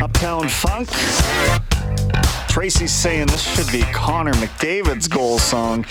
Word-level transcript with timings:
Uptown 0.00 0.48
Funk. 0.48 0.88
Tracy's 2.48 2.94
saying 2.94 3.26
this 3.28 3.42
should 3.42 3.70
be 3.70 3.82
Connor 3.92 4.32
McDavid's 4.34 5.08
goal 5.08 5.38
song. 5.38 5.84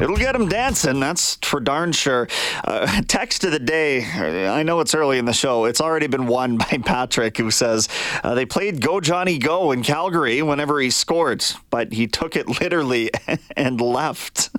It'll 0.00 0.16
get 0.16 0.34
him 0.34 0.48
dancing, 0.48 0.98
that's 0.98 1.36
for 1.42 1.60
darn 1.60 1.92
sure. 1.92 2.28
Uh, 2.64 3.02
text 3.08 3.44
of 3.44 3.52
the 3.52 3.58
day. 3.58 4.04
I 4.48 4.62
know 4.62 4.80
it's 4.80 4.94
early 4.94 5.18
in 5.18 5.26
the 5.26 5.32
show. 5.32 5.64
It's 5.66 5.80
already 5.80 6.06
been 6.06 6.26
won 6.26 6.56
by 6.58 6.78
Patrick, 6.84 7.36
who 7.36 7.50
says 7.50 7.88
uh, 8.24 8.34
they 8.34 8.46
played 8.46 8.80
Go 8.80 9.00
Johnny 9.00 9.38
Go 9.38 9.70
in 9.72 9.82
Calgary 9.82 10.42
whenever 10.42 10.80
he 10.80 10.90
scored, 10.90 11.44
but 11.70 11.92
he 11.92 12.06
took 12.06 12.36
it 12.36 12.48
literally 12.60 13.10
and 13.56 13.80
left. 13.80 14.50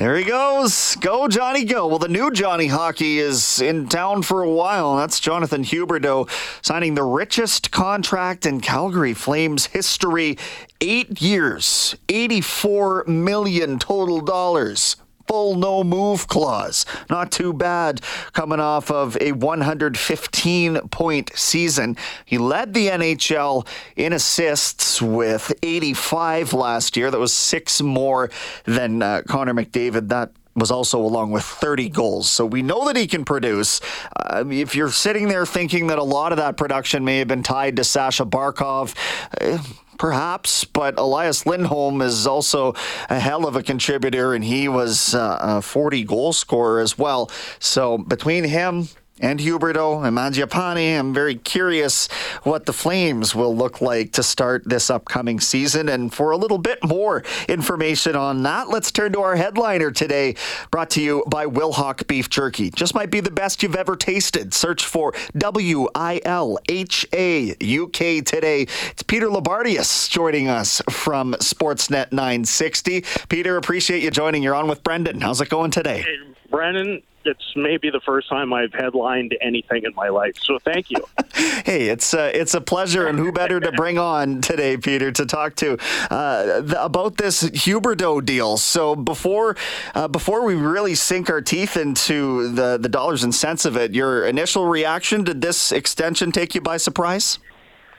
There 0.00 0.16
he 0.16 0.24
goes. 0.24 0.96
Go, 0.96 1.28
Johnny, 1.28 1.62
go. 1.62 1.86
Well, 1.86 1.98
the 1.98 2.08
new 2.08 2.30
Johnny 2.30 2.68
Hockey 2.68 3.18
is 3.18 3.60
in 3.60 3.86
town 3.86 4.22
for 4.22 4.40
a 4.40 4.48
while. 4.48 4.96
That's 4.96 5.20
Jonathan 5.20 5.62
Huberdeau 5.62 6.26
signing 6.64 6.94
the 6.94 7.02
richest 7.02 7.70
contract 7.70 8.46
in 8.46 8.62
Calgary 8.62 9.12
Flames 9.12 9.66
history. 9.66 10.38
Eight 10.80 11.20
years, 11.20 11.94
84 12.08 13.04
million 13.08 13.78
total 13.78 14.22
dollars 14.22 14.96
full 15.30 15.54
no 15.54 15.84
move 15.84 16.26
clause. 16.26 16.84
Not 17.08 17.30
too 17.30 17.52
bad 17.52 18.00
coming 18.32 18.58
off 18.58 18.90
of 18.90 19.16
a 19.20 19.30
115 19.30 20.88
point 20.88 21.30
season. 21.36 21.96
He 22.24 22.36
led 22.36 22.74
the 22.74 22.88
NHL 22.88 23.64
in 23.94 24.12
assists 24.12 25.00
with 25.00 25.52
85 25.62 26.52
last 26.52 26.96
year. 26.96 27.12
That 27.12 27.20
was 27.20 27.32
six 27.32 27.80
more 27.80 28.28
than 28.64 29.02
uh, 29.02 29.22
Connor 29.28 29.54
McDavid. 29.54 30.08
That 30.08 30.32
was 30.54 30.70
also 30.70 31.00
along 31.00 31.30
with 31.30 31.44
30 31.44 31.88
goals. 31.88 32.28
So 32.28 32.44
we 32.44 32.62
know 32.62 32.86
that 32.86 32.96
he 32.96 33.06
can 33.06 33.24
produce. 33.24 33.80
Uh, 34.16 34.44
if 34.48 34.74
you're 34.74 34.90
sitting 34.90 35.28
there 35.28 35.46
thinking 35.46 35.86
that 35.88 35.98
a 35.98 36.04
lot 36.04 36.32
of 36.32 36.38
that 36.38 36.56
production 36.56 37.04
may 37.04 37.18
have 37.18 37.28
been 37.28 37.42
tied 37.42 37.76
to 37.76 37.84
Sasha 37.84 38.24
Barkov, 38.24 38.94
uh, 39.40 39.62
perhaps, 39.98 40.64
but 40.64 40.98
Elias 40.98 41.46
Lindholm 41.46 42.00
is 42.00 42.26
also 42.26 42.74
a 43.10 43.20
hell 43.20 43.46
of 43.46 43.54
a 43.54 43.62
contributor, 43.62 44.34
and 44.34 44.42
he 44.42 44.66
was 44.66 45.14
uh, 45.14 45.38
a 45.40 45.62
40 45.62 46.04
goal 46.04 46.32
scorer 46.32 46.80
as 46.80 46.98
well. 46.98 47.30
So 47.58 47.98
between 47.98 48.44
him 48.44 48.88
and 49.20 49.38
Huberdeau 49.38 50.06
and 50.06 50.16
Mangiapane. 50.16 50.98
I'm 50.98 51.14
very 51.14 51.36
curious 51.36 52.08
what 52.42 52.66
the 52.66 52.72
Flames 52.72 53.34
will 53.34 53.54
look 53.54 53.80
like 53.80 54.12
to 54.12 54.22
start 54.22 54.62
this 54.66 54.90
upcoming 54.90 55.40
season. 55.40 55.88
And 55.88 56.12
for 56.12 56.30
a 56.30 56.36
little 56.36 56.58
bit 56.58 56.82
more 56.82 57.22
information 57.48 58.16
on 58.16 58.42
that, 58.42 58.68
let's 58.68 58.90
turn 58.90 59.12
to 59.12 59.20
our 59.20 59.36
headliner 59.36 59.90
today, 59.90 60.36
brought 60.70 60.90
to 60.90 61.02
you 61.02 61.24
by 61.28 61.46
Wilhauk 61.46 62.06
Beef 62.06 62.28
Jerky. 62.30 62.70
Just 62.70 62.94
might 62.94 63.10
be 63.10 63.20
the 63.20 63.30
best 63.30 63.62
you've 63.62 63.76
ever 63.76 63.96
tasted. 63.96 64.54
Search 64.54 64.84
for 64.84 65.14
W 65.36 65.88
I 65.94 66.20
L 66.24 66.58
H 66.68 67.06
A 67.12 67.54
U 67.60 67.88
K 67.88 68.20
today. 68.20 68.62
It's 68.90 69.02
Peter 69.02 69.26
Loubardias 69.26 70.08
joining 70.08 70.48
us 70.48 70.82
from 70.90 71.34
Sportsnet 71.34 72.12
960. 72.12 73.04
Peter, 73.28 73.56
appreciate 73.56 74.02
you 74.02 74.10
joining. 74.10 74.42
You're 74.42 74.54
on 74.54 74.68
with 74.68 74.82
Brendan. 74.82 75.20
How's 75.20 75.40
it 75.40 75.48
going 75.48 75.70
today? 75.70 76.02
Hey, 76.02 76.16
Brendan, 76.50 77.02
it's 77.24 77.52
maybe 77.56 77.90
the 77.90 78.00
first 78.00 78.28
time 78.28 78.52
I've 78.52 78.72
headlined 78.72 79.36
anything 79.40 79.82
in 79.84 79.94
my 79.94 80.08
life. 80.08 80.34
So 80.40 80.58
thank 80.58 80.90
you. 80.90 81.04
hey, 81.64 81.88
it's 81.88 82.14
uh, 82.14 82.30
it's 82.34 82.54
a 82.54 82.60
pleasure, 82.60 83.06
and 83.06 83.18
who 83.18 83.32
better 83.32 83.60
to 83.60 83.72
bring 83.72 83.98
on 83.98 84.40
today, 84.40 84.76
Peter, 84.76 85.12
to 85.12 85.26
talk 85.26 85.56
to 85.56 85.78
uh, 86.10 86.62
about 86.78 87.16
this 87.16 87.42
Huberdeau 87.42 88.24
deal. 88.24 88.56
So 88.56 88.96
before 88.96 89.56
uh, 89.94 90.08
before 90.08 90.44
we 90.44 90.54
really 90.54 90.94
sink 90.94 91.30
our 91.30 91.40
teeth 91.40 91.76
into 91.76 92.48
the 92.52 92.78
the 92.78 92.88
dollars 92.88 93.24
and 93.24 93.34
cents 93.34 93.64
of 93.64 93.76
it, 93.76 93.92
your 93.94 94.26
initial 94.26 94.66
reaction 94.66 95.24
did 95.24 95.40
this 95.40 95.72
extension 95.72 96.32
take 96.32 96.54
you 96.54 96.60
by 96.60 96.76
surprise? 96.76 97.38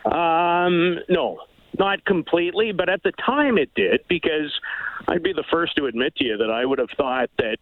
Um, 0.05 0.99
no, 1.09 1.39
not 1.77 2.03
completely, 2.05 2.71
but 2.71 2.89
at 2.89 3.03
the 3.03 3.11
time 3.23 3.57
it 3.57 3.73
did 3.75 4.01
because 4.07 4.51
I'd 5.07 5.23
be 5.23 5.33
the 5.33 5.43
first 5.51 5.75
to 5.77 5.85
admit 5.85 6.15
to 6.17 6.23
you 6.23 6.37
that 6.37 6.49
I 6.49 6.65
would 6.65 6.79
have 6.79 6.89
thought 6.97 7.29
that 7.37 7.57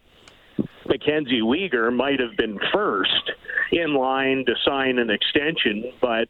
Mackenzie 0.86 1.40
Weegar 1.40 1.94
might 1.94 2.20
have 2.20 2.36
been 2.36 2.58
first 2.72 3.30
in 3.72 3.94
line 3.94 4.44
to 4.46 4.54
sign 4.64 4.98
an 4.98 5.10
extension, 5.10 5.92
but 6.00 6.28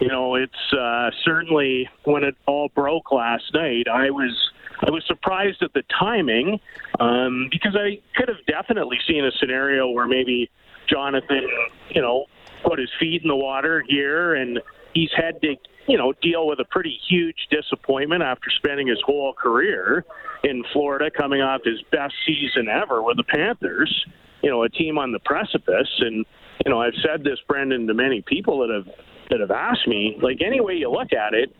you 0.00 0.08
know, 0.08 0.34
it's 0.34 0.72
uh, 0.72 1.10
certainly 1.24 1.88
when 2.04 2.24
it 2.24 2.36
all 2.46 2.68
broke 2.74 3.12
last 3.12 3.44
night. 3.54 3.86
I 3.88 4.10
was 4.10 4.50
I 4.80 4.90
was 4.90 5.04
surprised 5.06 5.62
at 5.62 5.72
the 5.72 5.82
timing 5.98 6.60
um, 7.00 7.48
because 7.50 7.76
I 7.76 8.00
could 8.16 8.28
have 8.28 8.44
definitely 8.46 8.98
seen 9.06 9.24
a 9.24 9.30
scenario 9.38 9.88
where 9.90 10.06
maybe 10.06 10.50
Jonathan, 10.88 11.46
you 11.90 12.02
know, 12.02 12.26
put 12.64 12.78
his 12.78 12.90
feet 12.98 13.22
in 13.22 13.28
the 13.28 13.36
water 13.36 13.84
here, 13.88 14.34
and 14.34 14.60
he's 14.94 15.10
had 15.16 15.40
to 15.42 15.56
you 15.86 15.98
know, 15.98 16.12
deal 16.22 16.46
with 16.46 16.60
a 16.60 16.64
pretty 16.64 16.98
huge 17.08 17.46
disappointment 17.50 18.22
after 18.22 18.50
spending 18.56 18.86
his 18.86 19.00
whole 19.04 19.32
career 19.34 20.04
in 20.42 20.64
Florida, 20.72 21.10
coming 21.10 21.40
off 21.40 21.62
his 21.64 21.80
best 21.90 22.14
season 22.26 22.68
ever 22.68 23.02
with 23.02 23.16
the 23.16 23.24
Panthers. 23.24 24.06
You 24.42 24.50
know, 24.50 24.62
a 24.62 24.68
team 24.68 24.98
on 24.98 25.12
the 25.12 25.18
precipice, 25.20 25.88
and 26.00 26.24
you 26.64 26.70
know, 26.70 26.80
I've 26.80 26.94
said 27.02 27.24
this, 27.24 27.38
Brendan, 27.48 27.86
to 27.86 27.94
many 27.94 28.22
people 28.22 28.60
that 28.60 28.74
have 28.74 28.94
that 29.30 29.40
have 29.40 29.50
asked 29.50 29.88
me. 29.88 30.18
Like 30.20 30.40
any 30.44 30.60
way 30.60 30.74
you 30.74 30.90
look 30.90 31.12
at 31.12 31.32
it, 31.32 31.54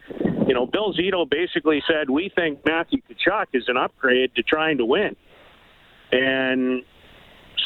you 0.46 0.54
know, 0.54 0.66
Bill 0.66 0.92
Zito 0.92 1.28
basically 1.28 1.82
said 1.88 2.10
we 2.10 2.30
think 2.34 2.60
Matthew 2.66 3.00
Tkachuk 3.10 3.46
is 3.54 3.64
an 3.68 3.76
upgrade 3.76 4.34
to 4.36 4.42
trying 4.42 4.78
to 4.78 4.84
win, 4.84 5.16
and 6.12 6.82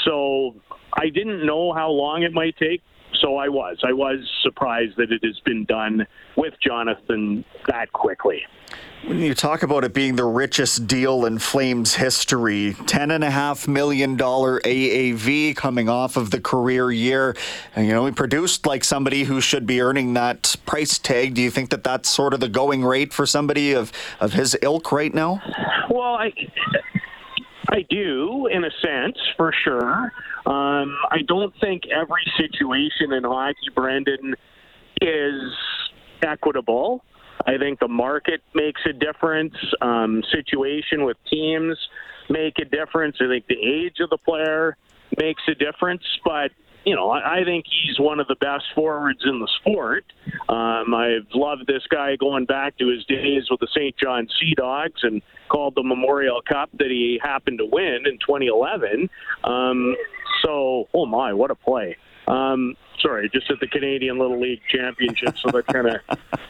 so 0.05 0.55
I 0.93 1.09
didn't 1.09 1.45
know 1.45 1.73
how 1.73 1.91
long 1.91 2.23
it 2.23 2.33
might 2.33 2.57
take 2.57 2.83
so 3.21 3.37
I 3.37 3.49
was. 3.49 3.79
I 3.85 3.93
was 3.93 4.19
surprised 4.43 4.97
that 4.97 5.13
it 5.13 5.25
has 5.25 5.39
been 5.45 5.65
done 5.65 6.07
with 6.37 6.55
Jonathan 6.61 7.45
that 7.67 7.93
quickly. 7.93 8.43
When 9.07 9.21
you 9.21 9.33
talk 9.33 9.63
about 9.63 9.85
it 9.85 9.95
being 9.95 10.17
the 10.17 10.25
richest 10.25 10.87
deal 10.89 11.25
in 11.25 11.39
Flames 11.39 11.95
history, 11.95 12.75
$10.5 12.75 13.69
million 13.69 14.19
AAV 14.19 15.57
coming 15.57 15.89
off 15.89 16.17
of 16.17 16.31
the 16.31 16.41
career 16.41 16.91
year. 16.91 17.37
And, 17.77 17.87
you 17.87 17.93
know, 17.93 18.05
he 18.07 18.13
produced 18.13 18.67
like 18.67 18.83
somebody 18.83 19.25
who 19.25 19.41
should 19.41 19.67
be 19.67 19.81
earning 19.81 20.15
that 20.15 20.57
price 20.67 20.99
tag. 20.99 21.35
Do 21.35 21.43
you 21.43 21.51
think 21.51 21.71
that 21.71 21.85
that's 21.85 22.11
sort 22.11 22.35
of 22.35 22.41
the 22.41 22.49
going 22.49 22.85
rate 22.85 23.13
for 23.13 23.25
somebody 23.25 23.73
of, 23.73 23.93
of 24.21 24.33
his 24.33 24.59
ilk 24.63 24.91
right 24.91 25.15
now? 25.15 25.41
Well, 25.91 26.15
I, 26.15 26.33
I 27.71 27.85
do, 27.91 28.49
in 28.51 28.65
a 28.65 28.71
sense, 28.83 29.19
for 29.37 29.53
sure. 29.65 30.13
Um, 30.47 30.97
I 31.11 31.19
don't 31.27 31.53
think 31.61 31.83
every 31.87 32.23
situation 32.39 33.13
in 33.13 33.25
hockey, 33.25 33.69
Brendan, 33.75 34.35
is 35.03 35.53
equitable. 36.23 37.05
I 37.47 37.59
think 37.59 37.79
the 37.79 37.89
market 37.89 38.41
makes 38.55 38.81
a 38.89 38.93
difference. 38.93 39.55
Um, 39.81 40.23
situation 40.33 41.05
with 41.05 41.17
teams 41.31 41.77
make 42.31 42.59
a 42.59 42.65
difference. 42.65 43.17
I 43.21 43.29
think 43.29 43.47
the 43.47 43.61
age 43.61 44.01
of 44.01 44.11
the 44.11 44.19
player 44.19 44.77
makes 45.19 45.43
a 45.49 45.55
difference. 45.55 46.03
But 46.25 46.53
you 46.85 46.95
know, 46.95 47.11
I, 47.11 47.41
I 47.41 47.45
think 47.45 47.67
he's 47.67 47.99
one 47.99 48.19
of 48.21 48.29
the 48.29 48.37
best 48.37 48.65
forwards 48.75 49.21
in 49.25 49.41
the 49.41 49.49
sport. 49.61 50.05
Um, 50.49 50.95
I've 50.95 51.27
loved 51.35 51.67
this 51.67 51.83
guy 51.91 52.17
going 52.17 52.47
back 52.47 52.79
to 52.79 52.89
his 52.89 53.05
days 53.05 53.45
with 53.51 53.61
the 53.61 53.69
St. 53.75 53.95
John 53.99 54.29
Sea 54.41 54.55
Dogs 54.57 55.01
and 55.03 55.21
called 55.49 55.75
the 55.75 55.83
Memorial 55.83 56.41
Cup 56.43 56.71
that 56.79 56.89
he 56.89 57.21
happened 57.23 57.59
to 57.59 57.67
win 57.67 58.07
in 58.07 58.19
2011. 58.19 59.11
Um, 59.45 59.97
so, 60.43 60.89
oh 60.95 61.07
my, 61.07 61.33
what 61.33 61.51
a 61.51 61.55
play! 61.55 61.97
Um, 62.27 62.77
sorry, 63.01 63.31
just 63.33 63.51
at 63.51 63.61
the 63.61 63.67
Canadian 63.67 64.19
Little 64.19 64.41
League 64.41 64.61
Championship, 64.69 65.37
so 65.39 65.51
that 65.51 65.67
kind 65.67 65.89
of. 65.89 66.19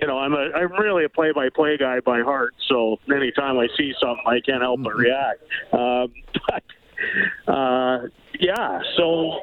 You 0.00 0.06
know, 0.06 0.18
I'm 0.18 0.32
a 0.34 0.52
I'm 0.54 0.72
really 0.74 1.04
a 1.04 1.08
play-by-play 1.08 1.76
guy 1.78 1.98
by 1.98 2.20
heart. 2.20 2.54
So 2.68 3.00
anytime 3.12 3.58
I 3.58 3.66
see 3.76 3.92
something, 4.00 4.22
I 4.24 4.40
can't 4.40 4.62
help 4.62 4.84
but 4.84 4.94
react. 4.94 5.42
Um, 5.72 6.14
but 6.46 7.52
uh, 7.52 8.06
yeah, 8.38 8.80
so 8.96 9.40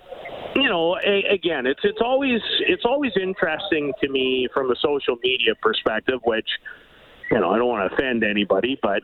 you 0.56 0.69
know, 0.69 0.98
a, 1.06 1.24
again, 1.31 1.65
it's 1.65 1.81
it's 1.83 2.00
always 2.01 2.42
it's 2.62 2.86
always 2.86 3.12
interesting 3.21 3.94
to 4.01 4.10
me 4.10 4.48
from 4.53 4.71
a 4.71 4.75
social 4.77 5.18
media 5.21 5.53
perspective, 5.62 6.19
which 6.24 6.48
you 7.31 7.39
know 7.39 7.50
I 7.50 7.57
don't 7.57 7.68
want 7.68 7.89
to 7.89 7.95
offend 7.95 8.24
anybody, 8.24 8.77
but 8.81 9.03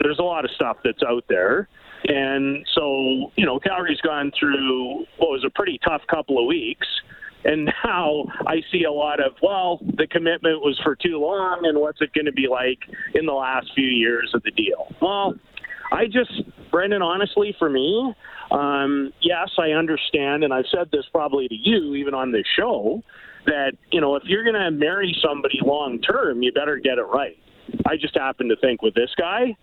there's 0.00 0.18
a 0.18 0.22
lot 0.22 0.44
of 0.44 0.50
stuff 0.52 0.78
that's 0.84 1.02
out 1.06 1.24
there. 1.28 1.68
And 2.04 2.66
so, 2.74 3.30
you 3.36 3.44
know, 3.44 3.58
Calgary's 3.58 4.00
gone 4.00 4.32
through 4.38 5.04
what 5.18 5.30
was 5.30 5.44
a 5.46 5.50
pretty 5.50 5.78
tough 5.84 6.02
couple 6.10 6.38
of 6.38 6.46
weeks. 6.46 6.86
And 7.44 7.66
now 7.84 8.24
I 8.46 8.62
see 8.72 8.84
a 8.84 8.92
lot 8.92 9.20
of, 9.20 9.32
well, 9.42 9.80
the 9.96 10.06
commitment 10.06 10.60
was 10.60 10.78
for 10.82 10.96
too 10.96 11.18
long, 11.20 11.60
and 11.64 11.78
what's 11.78 12.00
it 12.00 12.12
going 12.14 12.26
to 12.26 12.32
be 12.32 12.48
like 12.48 12.78
in 13.14 13.26
the 13.26 13.32
last 13.32 13.68
few 13.74 13.86
years 13.86 14.30
of 14.34 14.42
the 14.42 14.50
deal? 14.50 14.88
Well, 15.00 15.34
I 15.92 16.06
just, 16.06 16.32
Brendan, 16.70 17.02
honestly, 17.02 17.54
for 17.58 17.68
me, 17.68 18.14
um, 18.50 19.12
yes, 19.20 19.50
I 19.58 19.70
understand, 19.70 20.44
and 20.44 20.52
I've 20.52 20.66
said 20.70 20.88
this 20.92 21.04
probably 21.12 21.48
to 21.48 21.54
you, 21.54 21.94
even 21.94 22.14
on 22.14 22.32
this 22.32 22.46
show, 22.56 23.02
that, 23.46 23.72
you 23.90 24.00
know, 24.00 24.16
if 24.16 24.24
you're 24.24 24.44
going 24.44 24.60
to 24.60 24.70
marry 24.70 25.16
somebody 25.22 25.58
long 25.64 26.00
term, 26.00 26.42
you 26.42 26.52
better 26.52 26.76
get 26.76 26.98
it 26.98 27.06
right. 27.12 27.38
I 27.86 27.96
just 27.96 28.16
happen 28.16 28.48
to 28.48 28.56
think 28.56 28.82
with 28.82 28.94
this 28.94 29.10
guy, 29.18 29.56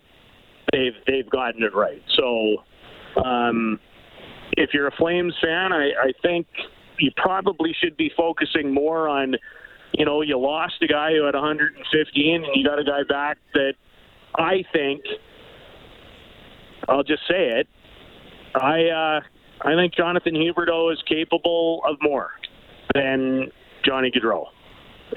they've 0.72 0.94
they've 1.06 1.28
gotten 1.28 1.62
it 1.62 1.74
right. 1.74 2.02
So, 2.16 3.22
um, 3.22 3.80
if 4.56 4.70
you're 4.72 4.88
a 4.88 4.96
Flames 4.96 5.34
fan, 5.42 5.72
I, 5.72 5.90
I 5.90 6.12
think 6.22 6.46
you 6.98 7.10
probably 7.16 7.74
should 7.80 7.96
be 7.96 8.10
focusing 8.16 8.72
more 8.72 9.08
on, 9.08 9.36
you 9.92 10.04
know, 10.04 10.22
you 10.22 10.38
lost 10.38 10.74
a 10.82 10.86
guy 10.86 11.12
who 11.12 11.24
had 11.24 11.34
115, 11.34 12.44
and 12.44 12.46
you 12.54 12.64
got 12.64 12.78
a 12.78 12.84
guy 12.84 13.02
back 13.08 13.38
that 13.54 13.74
I 14.36 14.64
think, 14.72 15.02
I'll 16.88 17.04
just 17.04 17.22
say 17.28 17.60
it, 17.60 17.68
I 18.54 18.86
uh, 18.86 19.20
I 19.66 19.74
think 19.74 19.94
Jonathan 19.94 20.34
Huberdeau 20.34 20.92
is 20.92 21.02
capable 21.08 21.82
of 21.88 21.96
more 22.00 22.30
than 22.94 23.48
Johnny 23.84 24.10
Gaudreau 24.10 24.46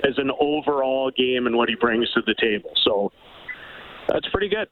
as 0.03 0.17
an 0.17 0.31
overall 0.39 1.11
game 1.11 1.47
and 1.47 1.55
what 1.55 1.69
he 1.69 1.75
brings 1.75 2.11
to 2.11 2.21
the 2.25 2.35
table. 2.39 2.71
So 2.83 3.11
that's 4.07 4.27
pretty 4.29 4.49
good. 4.49 4.67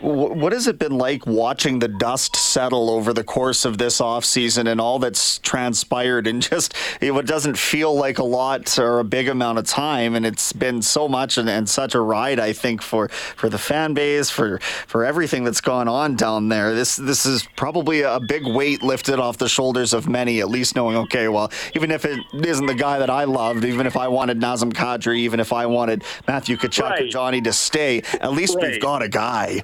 What 0.00 0.52
has 0.52 0.66
it 0.66 0.78
been 0.78 0.98
like 0.98 1.26
watching 1.26 1.78
the 1.78 1.88
dust 1.88 2.36
settle 2.36 2.90
over 2.90 3.12
the 3.12 3.24
course 3.24 3.64
of 3.64 3.78
this 3.78 4.00
offseason 4.00 4.70
and 4.70 4.80
all 4.80 4.98
that's 4.98 5.38
transpired 5.38 6.26
and 6.26 6.42
just 6.42 6.74
it 7.00 7.26
doesn't 7.26 7.56
feel 7.56 7.94
like 7.94 8.18
a 8.18 8.24
lot 8.24 8.78
or 8.78 8.98
a 8.98 9.04
big 9.04 9.28
amount 9.28 9.58
of 9.58 9.66
time 9.66 10.14
and 10.14 10.24
it's 10.26 10.52
been 10.52 10.82
so 10.82 11.08
much 11.08 11.38
and, 11.38 11.48
and 11.48 11.68
such 11.68 11.94
a 11.94 12.00
ride 12.00 12.38
I 12.38 12.52
think 12.52 12.82
for 12.82 13.08
for 13.08 13.48
the 13.48 13.58
fan 13.58 13.94
base 13.94 14.30
for 14.30 14.58
for 14.86 15.04
everything 15.04 15.44
that's 15.44 15.60
gone 15.60 15.88
on 15.88 16.16
down 16.16 16.48
there 16.48 16.74
this 16.74 16.96
this 16.96 17.26
is 17.26 17.46
probably 17.56 18.02
a 18.02 18.20
big 18.20 18.46
weight 18.46 18.82
lifted 18.82 19.18
off 19.18 19.38
the 19.38 19.48
shoulders 19.48 19.92
of 19.92 20.08
many 20.08 20.40
at 20.40 20.48
least 20.48 20.76
knowing 20.76 20.96
okay 20.96 21.28
well 21.28 21.50
even 21.74 21.90
if 21.90 22.04
it 22.04 22.18
isn't 22.44 22.66
the 22.66 22.74
guy 22.74 22.98
that 22.98 23.10
I 23.10 23.24
loved 23.24 23.64
even 23.64 23.86
if 23.86 23.96
I 23.96 24.08
wanted 24.08 24.40
Nazem 24.40 24.72
Kadri 24.72 25.18
even 25.18 25.40
if 25.40 25.52
I 25.52 25.66
wanted 25.66 26.04
Matthew 26.26 26.56
Tkachuk 26.56 26.82
right. 26.82 27.02
or 27.02 27.08
Johnny 27.08 27.40
to 27.42 27.52
stay 27.52 28.02
at 28.20 28.32
least 28.32 28.56
right. 28.56 28.72
we've 28.72 28.82
got 28.82 29.02
a 29.02 29.08
guy 29.08 29.62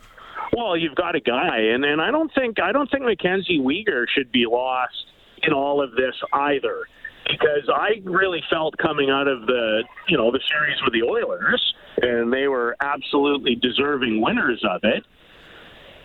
well, 0.58 0.76
you've 0.76 0.94
got 0.94 1.14
a 1.14 1.20
guy, 1.20 1.58
and 1.72 1.84
and 1.84 2.00
I 2.00 2.10
don't 2.10 2.32
think 2.34 2.60
I 2.60 2.72
don't 2.72 2.90
think 2.90 3.04
MacKenzie 3.04 3.60
Weegar 3.60 4.06
should 4.12 4.32
be 4.32 4.44
lost 4.50 5.06
in 5.42 5.52
all 5.52 5.82
of 5.82 5.92
this 5.92 6.14
either, 6.32 6.84
because 7.28 7.70
I 7.72 8.02
really 8.04 8.42
felt 8.50 8.76
coming 8.78 9.08
out 9.08 9.28
of 9.28 9.46
the 9.46 9.84
you 10.08 10.16
know 10.16 10.32
the 10.32 10.40
series 10.50 10.78
with 10.82 10.92
the 10.92 11.04
Oilers, 11.04 11.74
and 12.02 12.32
they 12.32 12.48
were 12.48 12.76
absolutely 12.80 13.54
deserving 13.54 14.20
winners 14.20 14.62
of 14.68 14.80
it. 14.82 15.04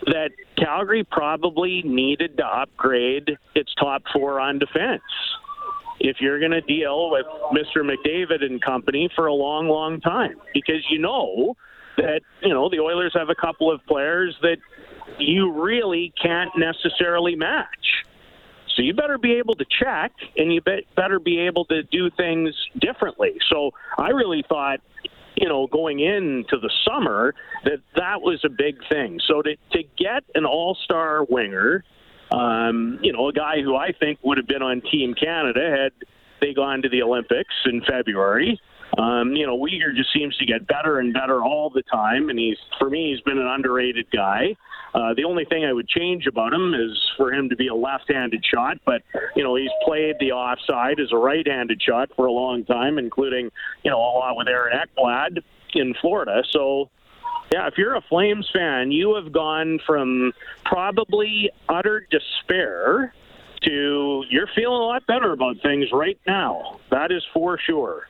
That 0.06 0.30
Calgary 0.56 1.02
probably 1.02 1.82
needed 1.82 2.36
to 2.36 2.44
upgrade 2.44 3.38
its 3.54 3.74
top 3.74 4.02
four 4.12 4.38
on 4.38 4.58
defense 4.58 5.02
if 6.00 6.18
you're 6.20 6.38
going 6.38 6.50
to 6.50 6.60
deal 6.60 7.10
with 7.10 7.24
Mr. 7.52 7.82
McDavid 7.82 8.44
and 8.44 8.60
company 8.60 9.08
for 9.14 9.26
a 9.26 9.32
long, 9.32 9.68
long 9.68 10.00
time, 10.00 10.36
because 10.52 10.84
you 10.90 10.98
know 10.98 11.56
that 11.96 12.20
you 12.42 12.52
know 12.52 12.68
the 12.68 12.80
Oilers 12.80 13.12
have 13.14 13.28
a 13.30 13.34
couple 13.34 13.70
of 13.70 13.84
players 13.86 14.36
that 14.42 14.58
you 15.18 15.52
really 15.52 16.12
can't 16.20 16.50
necessarily 16.56 17.36
match. 17.36 18.04
So 18.76 18.82
you 18.82 18.92
better 18.92 19.18
be 19.18 19.34
able 19.34 19.54
to 19.54 19.64
check, 19.64 20.12
and 20.36 20.52
you 20.52 20.60
better 20.96 21.20
be 21.20 21.40
able 21.40 21.64
to 21.66 21.82
do 21.84 22.10
things 22.10 22.54
differently. 22.80 23.34
So 23.48 23.70
I 23.96 24.08
really 24.08 24.44
thought, 24.48 24.80
you 25.36 25.48
know, 25.48 25.68
going 25.68 26.00
into 26.00 26.58
the 26.60 26.70
summer 26.84 27.34
that 27.64 27.78
that 27.94 28.20
was 28.20 28.40
a 28.44 28.48
big 28.48 28.76
thing. 28.88 29.20
So 29.26 29.42
to 29.42 29.56
to 29.72 29.82
get 29.96 30.24
an 30.34 30.44
All-Star 30.44 31.24
winger, 31.24 31.84
um, 32.32 32.98
you 33.02 33.12
know, 33.12 33.28
a 33.28 33.32
guy 33.32 33.62
who 33.62 33.76
I 33.76 33.92
think 33.92 34.18
would 34.22 34.38
have 34.38 34.48
been 34.48 34.62
on 34.62 34.80
Team 34.80 35.14
Canada 35.14 35.60
had 35.70 35.92
they 36.40 36.52
gone 36.52 36.82
to 36.82 36.88
the 36.88 37.02
Olympics 37.02 37.54
in 37.66 37.82
February. 37.82 38.60
Um, 38.98 39.34
you 39.34 39.46
know, 39.46 39.58
Weegar 39.58 39.94
just 39.96 40.12
seems 40.12 40.36
to 40.36 40.46
get 40.46 40.66
better 40.66 40.98
and 40.98 41.12
better 41.12 41.42
all 41.42 41.70
the 41.70 41.82
time, 41.82 42.28
and 42.30 42.38
he's 42.38 42.58
for 42.78 42.88
me, 42.88 43.10
he's 43.12 43.20
been 43.22 43.38
an 43.38 43.46
underrated 43.46 44.06
guy. 44.10 44.56
Uh, 44.94 45.12
the 45.14 45.24
only 45.24 45.44
thing 45.44 45.64
I 45.64 45.72
would 45.72 45.88
change 45.88 46.26
about 46.28 46.52
him 46.52 46.72
is 46.72 46.96
for 47.16 47.32
him 47.32 47.48
to 47.48 47.56
be 47.56 47.66
a 47.66 47.74
left-handed 47.74 48.44
shot, 48.44 48.78
but 48.86 49.02
you 49.34 49.42
know 49.42 49.56
he's 49.56 49.70
played 49.84 50.16
the 50.20 50.30
offside 50.32 51.00
as 51.00 51.10
a 51.10 51.16
right-handed 51.16 51.82
shot 51.82 52.10
for 52.14 52.26
a 52.26 52.32
long 52.32 52.64
time, 52.64 52.98
including 52.98 53.50
you 53.82 53.90
know 53.90 53.98
a 53.98 54.12
lot 54.18 54.36
with 54.36 54.46
Aaron 54.46 54.78
Ekblad 54.78 55.42
in 55.74 55.94
Florida. 56.00 56.44
So 56.50 56.90
yeah, 57.52 57.66
if 57.66 57.74
you're 57.76 57.96
a 57.96 58.02
Flames 58.02 58.48
fan, 58.52 58.92
you 58.92 59.16
have 59.16 59.32
gone 59.32 59.80
from 59.84 60.32
probably 60.64 61.50
utter 61.68 62.06
despair 62.10 63.12
to 63.64 64.24
you're 64.30 64.48
feeling 64.54 64.80
a 64.80 64.84
lot 64.84 65.06
better 65.06 65.32
about 65.32 65.56
things 65.62 65.86
right 65.92 66.18
now. 66.26 66.78
That 66.90 67.10
is 67.10 67.24
for 67.32 67.58
sure. 67.58 68.08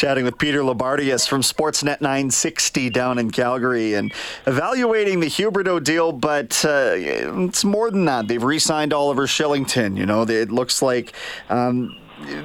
Chatting 0.00 0.24
with 0.24 0.38
Peter 0.38 0.60
Loubardias 0.60 1.28
from 1.28 1.42
Sportsnet 1.42 2.00
960 2.00 2.88
down 2.88 3.18
in 3.18 3.30
Calgary 3.30 3.92
and 3.92 4.14
evaluating 4.46 5.20
the 5.20 5.26
Huberdeau 5.26 5.84
deal, 5.84 6.10
but 6.10 6.64
uh, 6.64 6.92
it's 6.94 7.66
more 7.66 7.90
than 7.90 8.06
that. 8.06 8.26
They've 8.26 8.42
re 8.42 8.58
signed 8.58 8.94
Oliver 8.94 9.26
Kylington. 9.26 9.98
You 9.98 10.06
know, 10.06 10.22
it 10.22 10.50
looks 10.50 10.80
like. 10.80 11.12
Um, 11.50 11.99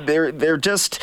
they're 0.05 0.32
they're 0.32 0.58
just 0.58 1.00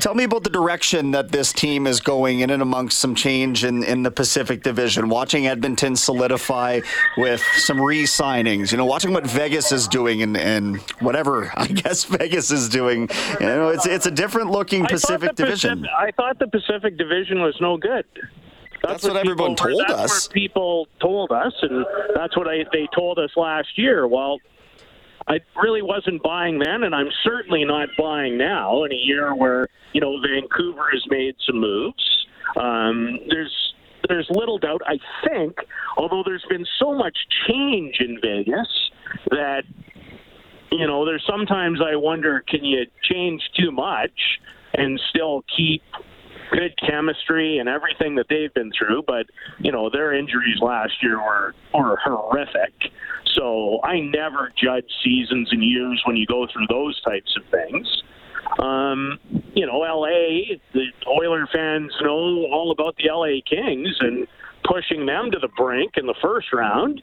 tell 0.00 0.14
me 0.14 0.24
about 0.24 0.44
the 0.44 0.50
direction 0.50 1.10
that 1.12 1.30
this 1.30 1.52
team 1.52 1.86
is 1.86 2.00
going 2.00 2.40
in 2.40 2.50
and 2.50 2.62
amongst 2.62 2.98
some 2.98 3.14
change 3.14 3.64
in, 3.64 3.82
in 3.84 4.02
the 4.02 4.10
Pacific 4.10 4.62
Division. 4.62 5.08
Watching 5.08 5.46
Edmonton 5.46 5.96
solidify 5.96 6.80
with 7.16 7.42
some 7.56 7.80
re-signings, 7.80 8.72
you 8.72 8.78
know, 8.78 8.84
watching 8.84 9.12
what 9.12 9.26
Vegas 9.26 9.72
is 9.72 9.88
doing 9.88 10.22
and, 10.22 10.36
and 10.36 10.78
whatever 11.00 11.52
I 11.56 11.66
guess 11.66 12.04
Vegas 12.04 12.50
is 12.50 12.68
doing. 12.68 13.08
You 13.40 13.46
know, 13.46 13.68
it's 13.68 13.86
it's 13.86 14.06
a 14.06 14.10
different 14.10 14.50
looking 14.50 14.86
Pacific 14.86 15.34
Division. 15.34 15.80
Pacific, 15.80 15.90
I 15.98 16.10
thought 16.12 16.38
the 16.38 16.48
Pacific 16.48 16.96
Division 16.96 17.40
was 17.40 17.56
no 17.60 17.76
good. 17.76 18.04
That's, 18.82 19.02
that's 19.02 19.04
what, 19.04 19.14
what 19.14 19.20
everyone 19.20 19.56
told 19.56 19.84
were, 19.88 19.94
us. 19.94 20.26
What 20.26 20.34
people 20.34 20.88
told 21.00 21.32
us, 21.32 21.54
and 21.62 21.86
that's 22.14 22.36
what 22.36 22.48
I, 22.48 22.64
they 22.72 22.86
told 22.94 23.18
us 23.18 23.30
last 23.36 23.78
year. 23.78 24.06
Well, 24.06 24.38
I 25.26 25.40
really 25.62 25.82
wasn't 25.82 26.22
buying 26.22 26.58
then, 26.58 26.82
and 26.82 26.94
I'm 26.94 27.08
certainly 27.22 27.64
not 27.64 27.88
buying 27.98 28.36
now 28.36 28.84
in 28.84 28.92
a 28.92 28.96
year 28.96 29.34
where 29.34 29.68
you 29.92 30.00
know 30.00 30.18
Vancouver 30.20 30.90
has 30.92 31.02
made 31.08 31.34
some 31.46 31.60
moves. 31.60 32.26
Um, 32.60 33.18
there's 33.28 33.74
there's 34.08 34.26
little 34.30 34.58
doubt. 34.58 34.82
I 34.86 34.98
think, 35.26 35.56
although 35.96 36.22
there's 36.24 36.44
been 36.48 36.66
so 36.78 36.94
much 36.94 37.16
change 37.46 37.96
in 38.00 38.18
Vegas 38.20 38.68
that 39.30 39.64
you 40.78 40.86
know, 40.86 41.04
there's 41.04 41.24
sometimes 41.26 41.80
I 41.80 41.96
wonder, 41.96 42.42
can 42.48 42.64
you 42.64 42.84
change 43.02 43.42
too 43.58 43.70
much 43.70 44.10
and 44.74 45.00
still 45.10 45.44
keep 45.56 45.82
good 46.52 46.74
chemistry 46.78 47.58
and 47.58 47.68
everything 47.68 48.14
that 48.16 48.26
they've 48.28 48.52
been 48.54 48.70
through, 48.76 49.02
but 49.06 49.26
you 49.58 49.72
know 49.72 49.90
their 49.90 50.14
injuries 50.14 50.58
last 50.60 50.92
year 51.02 51.18
were 51.18 51.54
were 51.72 51.98
horrific. 52.04 52.72
So 53.34 53.80
I 53.82 54.00
never 54.00 54.52
judge 54.56 54.84
seasons 55.02 55.48
and 55.50 55.62
years 55.62 56.00
when 56.06 56.16
you 56.16 56.26
go 56.26 56.46
through 56.52 56.66
those 56.68 57.00
types 57.02 57.36
of 57.36 57.42
things. 57.50 58.02
Um, 58.58 59.18
you 59.54 59.66
know, 59.66 59.78
LA, 59.78 60.56
the 60.72 60.86
Oiler 61.08 61.48
fans 61.52 61.92
know 62.02 62.46
all 62.52 62.70
about 62.70 62.96
the 62.96 63.10
LA 63.10 63.40
Kings 63.48 63.96
and 64.00 64.26
pushing 64.64 65.06
them 65.06 65.30
to 65.32 65.38
the 65.38 65.48
brink 65.56 65.92
in 65.96 66.06
the 66.06 66.14
first 66.22 66.52
round. 66.52 67.02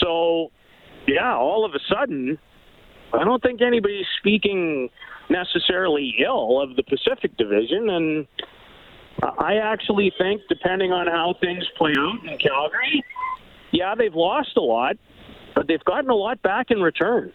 So, 0.00 0.50
yeah, 1.06 1.34
all 1.34 1.64
of 1.64 1.72
a 1.72 1.80
sudden, 1.92 2.38
I 3.12 3.24
don't 3.24 3.42
think 3.42 3.62
anybody's 3.62 4.06
speaking 4.18 4.88
necessarily 5.28 6.14
ill 6.24 6.60
of 6.60 6.76
the 6.76 6.82
Pacific 6.82 7.36
Division, 7.36 7.90
and 7.90 8.26
I 9.22 9.56
actually 9.56 10.12
think, 10.18 10.42
depending 10.48 10.92
on 10.92 11.06
how 11.06 11.34
things 11.40 11.64
play 11.76 11.92
out 11.98 12.18
in 12.24 12.38
Calgary, 12.38 13.04
yeah, 13.72 13.94
they've 13.94 14.14
lost 14.14 14.56
a 14.56 14.60
lot, 14.60 14.96
but 15.54 15.66
they've 15.66 15.84
gotten 15.84 16.10
a 16.10 16.14
lot 16.14 16.40
back 16.42 16.70
in 16.70 16.80
return. 16.80 17.32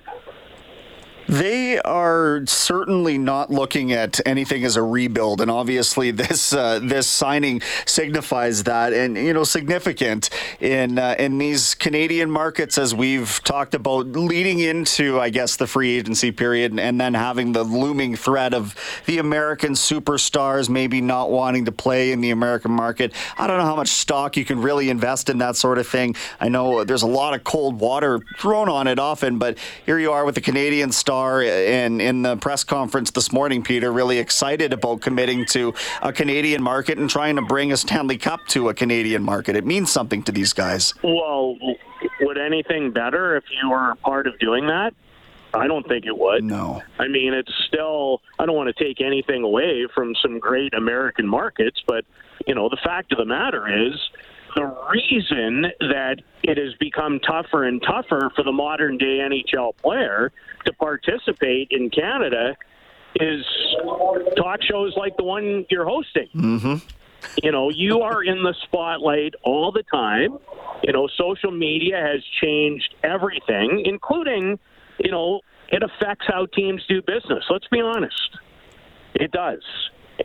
They 1.31 1.79
are 1.79 2.45
certainly 2.45 3.17
not 3.17 3.49
looking 3.49 3.93
at 3.93 4.19
anything 4.25 4.65
as 4.65 4.75
a 4.75 4.83
rebuild, 4.83 5.39
and 5.39 5.49
obviously 5.49 6.11
this 6.11 6.51
uh, 6.51 6.79
this 6.83 7.07
signing 7.07 7.61
signifies 7.85 8.63
that, 8.63 8.91
and 8.91 9.15
you 9.15 9.31
know, 9.31 9.45
significant 9.45 10.29
in 10.59 10.99
uh, 10.99 11.15
in 11.17 11.37
these 11.37 11.73
Canadian 11.73 12.29
markets 12.29 12.77
as 12.77 12.93
we've 12.93 13.41
talked 13.45 13.73
about, 13.73 14.07
leading 14.07 14.59
into 14.59 15.21
I 15.21 15.29
guess 15.29 15.55
the 15.55 15.67
free 15.67 15.97
agency 15.97 16.33
period, 16.33 16.77
and 16.77 16.99
then 16.99 17.13
having 17.13 17.53
the 17.53 17.63
looming 17.63 18.17
threat 18.17 18.53
of 18.53 18.75
the 19.05 19.19
American 19.19 19.71
superstars 19.71 20.67
maybe 20.67 20.99
not 20.99 21.31
wanting 21.31 21.63
to 21.63 21.71
play 21.71 22.11
in 22.11 22.19
the 22.19 22.31
American 22.31 22.71
market. 22.71 23.13
I 23.37 23.47
don't 23.47 23.57
know 23.57 23.63
how 23.63 23.77
much 23.77 23.87
stock 23.87 24.35
you 24.35 24.43
can 24.43 24.61
really 24.61 24.89
invest 24.89 25.29
in 25.29 25.37
that 25.37 25.55
sort 25.55 25.77
of 25.77 25.87
thing. 25.87 26.13
I 26.41 26.49
know 26.49 26.83
there's 26.83 27.03
a 27.03 27.07
lot 27.07 27.33
of 27.33 27.45
cold 27.45 27.79
water 27.79 28.19
thrown 28.37 28.67
on 28.67 28.87
it 28.87 28.99
often, 28.99 29.39
but 29.39 29.57
here 29.85 29.97
you 29.97 30.11
are 30.11 30.25
with 30.25 30.35
the 30.35 30.41
Canadian 30.41 30.91
star 30.91 31.20
in 31.29 32.01
in 32.01 32.21
the 32.21 32.37
press 32.37 32.63
conference 32.63 33.11
this 33.11 33.31
morning, 33.31 33.63
Peter, 33.63 33.91
really 33.91 34.17
excited 34.17 34.73
about 34.73 35.01
committing 35.01 35.45
to 35.47 35.73
a 36.01 36.11
Canadian 36.11 36.61
market 36.61 36.97
and 36.97 37.09
trying 37.09 37.35
to 37.35 37.41
bring 37.41 37.71
a 37.71 37.77
Stanley 37.77 38.17
Cup 38.17 38.39
to 38.49 38.69
a 38.69 38.73
Canadian 38.73 39.23
market. 39.23 39.55
It 39.55 39.65
means 39.65 39.91
something 39.91 40.23
to 40.23 40.31
these 40.31 40.53
guys. 40.53 40.93
Well, 41.03 41.57
would 42.21 42.37
anything 42.37 42.91
better 42.91 43.35
if 43.35 43.43
you 43.61 43.69
were 43.69 43.95
part 44.03 44.27
of 44.27 44.37
doing 44.39 44.67
that? 44.67 44.93
I 45.53 45.67
don't 45.67 45.87
think 45.87 46.05
it 46.05 46.17
would. 46.17 46.43
No. 46.43 46.81
I 46.97 47.07
mean, 47.07 47.33
it's 47.33 47.53
still, 47.67 48.21
I 48.39 48.45
don't 48.45 48.55
want 48.55 48.75
to 48.75 48.83
take 48.83 49.01
anything 49.01 49.43
away 49.43 49.85
from 49.93 50.15
some 50.21 50.39
great 50.39 50.73
American 50.73 51.27
markets, 51.27 51.83
but, 51.85 52.05
you 52.47 52.55
know, 52.55 52.69
the 52.69 52.77
fact 52.77 53.11
of 53.11 53.17
the 53.17 53.25
matter 53.25 53.67
is 53.67 53.99
the 54.55 54.65
reason 54.91 55.71
that 55.79 56.17
it 56.43 56.57
has 56.57 56.73
become 56.79 57.19
tougher 57.19 57.63
and 57.63 57.81
tougher 57.81 58.31
for 58.35 58.43
the 58.43 58.51
modern 58.51 58.97
day 58.97 59.19
NHL 59.19 59.75
player 59.77 60.31
to 60.65 60.73
participate 60.73 61.69
in 61.71 61.89
Canada 61.89 62.55
is 63.15 63.45
talk 64.37 64.61
shows 64.63 64.95
like 64.95 65.17
the 65.17 65.23
one 65.23 65.65
you're 65.69 65.85
hosting. 65.85 66.29
Mm-hmm. 66.35 66.75
You 67.43 67.51
know, 67.51 67.69
you 67.69 68.01
are 68.01 68.23
in 68.23 68.43
the 68.43 68.55
spotlight 68.63 69.35
all 69.43 69.71
the 69.71 69.83
time. 69.83 70.37
You 70.83 70.93
know, 70.93 71.07
social 71.15 71.51
media 71.51 71.97
has 71.97 72.23
changed 72.41 72.95
everything, 73.03 73.83
including, 73.85 74.57
you 74.97 75.11
know, 75.11 75.41
it 75.69 75.83
affects 75.83 76.25
how 76.27 76.47
teams 76.47 76.83
do 76.87 77.01
business. 77.01 77.45
Let's 77.49 77.67
be 77.67 77.81
honest. 77.81 78.37
It 79.13 79.31
does. 79.31 79.63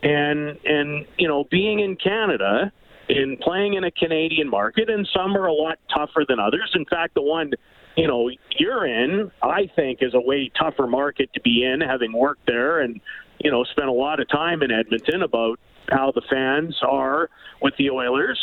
And 0.01 0.57
and 0.65 1.05
you 1.17 1.27
know, 1.27 1.45
being 1.45 1.79
in 1.79 1.95
Canada, 1.95 2.71
in 3.09 3.37
playing 3.37 3.75
in 3.75 3.83
a 3.83 3.91
Canadian 3.91 4.49
market, 4.49 4.89
and 4.89 5.07
some 5.15 5.35
are 5.37 5.45
a 5.45 5.53
lot 5.53 5.79
tougher 5.93 6.25
than 6.27 6.39
others. 6.39 6.71
In 6.75 6.85
fact, 6.85 7.13
the 7.13 7.21
one 7.21 7.51
you 7.95 8.07
know 8.07 8.29
you're 8.57 8.85
in, 8.85 9.31
I 9.41 9.69
think, 9.75 9.99
is 10.01 10.13
a 10.13 10.19
way 10.19 10.51
tougher 10.59 10.87
market 10.87 11.31
to 11.33 11.41
be 11.41 11.63
in, 11.63 11.81
having 11.81 12.13
worked 12.13 12.45
there 12.45 12.81
and 12.81 12.99
you 13.39 13.51
know 13.51 13.63
spent 13.63 13.87
a 13.87 13.93
lot 13.93 14.19
of 14.19 14.29
time 14.29 14.61
in 14.61 14.71
Edmonton 14.71 15.21
about 15.23 15.59
how 15.89 16.11
the 16.13 16.21
fans 16.29 16.77
are 16.81 17.29
with 17.61 17.73
the 17.77 17.89
Oilers. 17.89 18.39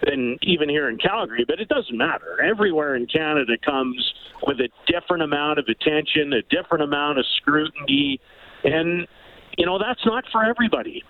And 0.00 0.38
even 0.42 0.68
here 0.68 0.88
in 0.88 0.96
Calgary, 0.96 1.44
but 1.44 1.58
it 1.58 1.68
doesn't 1.68 1.96
matter. 1.96 2.40
Everywhere 2.40 2.94
in 2.94 3.06
Canada 3.06 3.54
comes 3.64 4.14
with 4.46 4.60
a 4.60 4.68
different 4.86 5.24
amount 5.24 5.58
of 5.58 5.66
attention, 5.66 6.32
a 6.32 6.42
different 6.42 6.84
amount 6.84 7.18
of 7.18 7.24
scrutiny, 7.36 8.20
and 8.62 9.08
you 9.56 9.66
know 9.66 9.76
that's 9.76 10.06
not 10.06 10.22
for 10.30 10.44
everybody. 10.44 11.02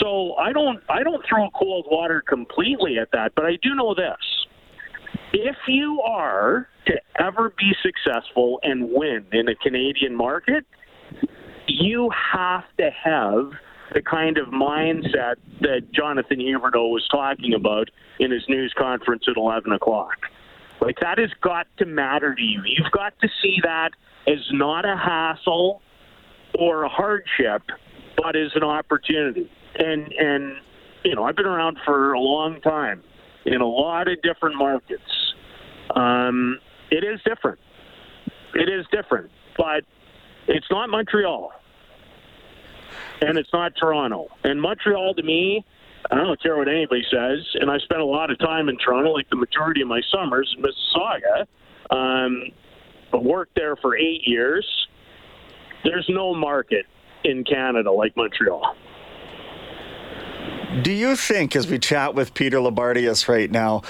So 0.00 0.34
I 0.34 0.52
don't 0.52 0.80
I 0.88 1.02
don't 1.02 1.24
throw 1.28 1.50
cold 1.50 1.86
water 1.90 2.22
completely 2.26 2.98
at 2.98 3.08
that, 3.12 3.32
but 3.34 3.44
I 3.44 3.58
do 3.62 3.74
know 3.74 3.94
this. 3.94 4.46
If 5.32 5.56
you 5.66 6.00
are 6.02 6.68
to 6.86 6.94
ever 7.20 7.52
be 7.58 7.72
successful 7.82 8.60
and 8.62 8.90
win 8.90 9.26
in 9.32 9.48
a 9.48 9.54
Canadian 9.56 10.14
market, 10.14 10.64
you 11.66 12.10
have 12.32 12.64
to 12.78 12.90
have 12.90 13.52
the 13.94 14.02
kind 14.02 14.38
of 14.38 14.48
mindset 14.48 15.36
that 15.60 15.92
Jonathan 15.92 16.38
Huberdeau 16.38 16.90
was 16.90 17.06
talking 17.10 17.54
about 17.54 17.90
in 18.18 18.30
his 18.30 18.42
news 18.48 18.72
conference 18.76 19.24
at 19.28 19.36
11 19.36 19.72
o'clock. 19.72 20.16
Like, 20.80 20.96
that 21.00 21.18
has 21.18 21.30
got 21.42 21.66
to 21.78 21.86
matter 21.86 22.34
to 22.34 22.42
you. 22.42 22.62
You've 22.64 22.92
got 22.92 23.14
to 23.20 23.28
see 23.42 23.58
that 23.62 23.90
as 24.26 24.38
not 24.52 24.84
a 24.84 24.96
hassle 24.96 25.82
or 26.58 26.84
a 26.84 26.88
hardship, 26.88 27.62
but 28.16 28.36
as 28.36 28.50
an 28.54 28.62
opportunity 28.62 29.50
and 29.76 30.12
and 30.12 30.56
you 31.04 31.14
know 31.14 31.24
I've 31.24 31.36
been 31.36 31.46
around 31.46 31.78
for 31.84 32.12
a 32.12 32.20
long 32.20 32.60
time 32.60 33.02
in 33.44 33.60
a 33.60 33.66
lot 33.66 34.08
of 34.08 34.20
different 34.22 34.56
markets. 34.56 35.34
Um, 35.94 36.58
it 36.90 37.04
is 37.04 37.20
different. 37.24 37.58
It 38.54 38.68
is 38.68 38.86
different, 38.90 39.30
but 39.56 39.84
it's 40.46 40.66
not 40.70 40.90
Montreal, 40.90 41.52
and 43.20 43.38
it's 43.38 43.52
not 43.52 43.72
Toronto. 43.78 44.28
And 44.44 44.60
Montreal 44.60 45.14
to 45.14 45.22
me, 45.22 45.64
I 46.10 46.16
don't 46.16 46.40
care 46.42 46.56
what 46.56 46.68
anybody 46.68 47.04
says, 47.10 47.46
and 47.54 47.70
I 47.70 47.78
spent 47.78 48.00
a 48.00 48.06
lot 48.06 48.30
of 48.30 48.38
time 48.38 48.68
in 48.68 48.76
Toronto, 48.78 49.12
like 49.12 49.28
the 49.30 49.36
majority 49.36 49.82
of 49.82 49.88
my 49.88 50.00
summers 50.12 50.54
in 50.56 50.62
Mississauga. 50.62 51.46
Um, 51.90 52.52
but 53.10 53.24
worked 53.24 53.54
there 53.54 53.76
for 53.76 53.96
eight 53.96 54.26
years. 54.26 54.66
There's 55.84 56.06
no 56.08 56.34
market 56.34 56.86
in 57.24 57.44
Canada 57.44 57.90
like 57.90 58.16
Montreal. 58.16 58.76
Do 60.82 60.92
you 60.92 61.16
think, 61.16 61.56
as 61.56 61.66
we 61.66 61.78
chat 61.78 62.14
with 62.14 62.34
Peter 62.34 62.58
Loubardias 62.58 63.26
right 63.26 63.50
now, 63.50 63.82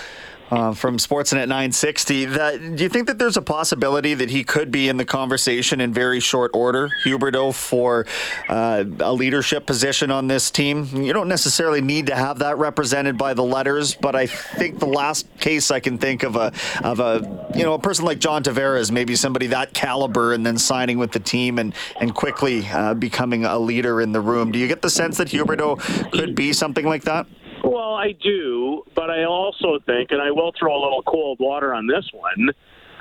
uh, 0.50 0.72
from 0.72 0.96
Sportsnet 0.98 1.48
960. 1.48 2.26
That 2.26 2.76
do 2.76 2.82
you 2.82 2.88
think 2.88 3.06
that 3.06 3.18
there's 3.18 3.36
a 3.36 3.42
possibility 3.42 4.14
that 4.14 4.30
he 4.30 4.44
could 4.44 4.70
be 4.70 4.88
in 4.88 4.96
the 4.96 5.04
conversation 5.04 5.80
in 5.80 5.92
very 5.92 6.20
short 6.20 6.50
order, 6.54 6.90
Huberdeau, 7.04 7.54
for 7.54 8.06
uh, 8.48 8.84
a 9.00 9.12
leadership 9.12 9.66
position 9.66 10.10
on 10.10 10.26
this 10.26 10.50
team? 10.50 10.88
You 10.94 11.12
don't 11.12 11.28
necessarily 11.28 11.80
need 11.80 12.06
to 12.06 12.16
have 12.16 12.38
that 12.40 12.58
represented 12.58 13.18
by 13.18 13.34
the 13.34 13.44
letters, 13.44 13.94
but 13.94 14.14
I 14.14 14.26
think 14.26 14.78
the 14.78 14.86
last 14.86 15.26
case 15.38 15.70
I 15.70 15.80
can 15.80 15.98
think 15.98 16.22
of 16.22 16.36
a 16.36 16.52
of 16.82 17.00
a 17.00 17.50
you 17.54 17.62
know 17.62 17.74
a 17.74 17.78
person 17.78 18.04
like 18.04 18.18
John 18.18 18.42
Tavares, 18.42 18.90
maybe 18.90 19.16
somebody 19.16 19.48
that 19.48 19.74
caliber, 19.74 20.32
and 20.32 20.44
then 20.44 20.58
signing 20.58 20.98
with 20.98 21.12
the 21.12 21.20
team 21.20 21.58
and 21.58 21.74
and 22.00 22.14
quickly 22.14 22.66
uh, 22.68 22.94
becoming 22.94 23.44
a 23.44 23.58
leader 23.58 24.00
in 24.00 24.12
the 24.12 24.20
room. 24.20 24.52
Do 24.52 24.58
you 24.58 24.68
get 24.68 24.82
the 24.82 24.90
sense 24.90 25.18
that 25.18 25.28
Huberdeau 25.28 26.10
could 26.12 26.34
be 26.34 26.52
something 26.52 26.86
like 26.86 27.02
that? 27.04 27.26
Well, 27.70 27.94
I 27.94 28.12
do, 28.12 28.82
but 28.94 29.10
I 29.10 29.24
also 29.24 29.78
think, 29.84 30.10
and 30.10 30.22
I 30.22 30.30
will 30.30 30.52
throw 30.58 30.74
a 30.74 30.80
little 30.82 31.02
cold 31.02 31.38
water 31.38 31.74
on 31.74 31.86
this 31.86 32.08
one. 32.12 32.50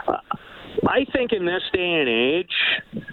Uh, 0.05 0.17
I 0.85 1.05
think 1.13 1.31
in 1.31 1.45
this 1.45 1.63
day 1.71 1.93
and 1.93 2.09
age, 2.09 3.03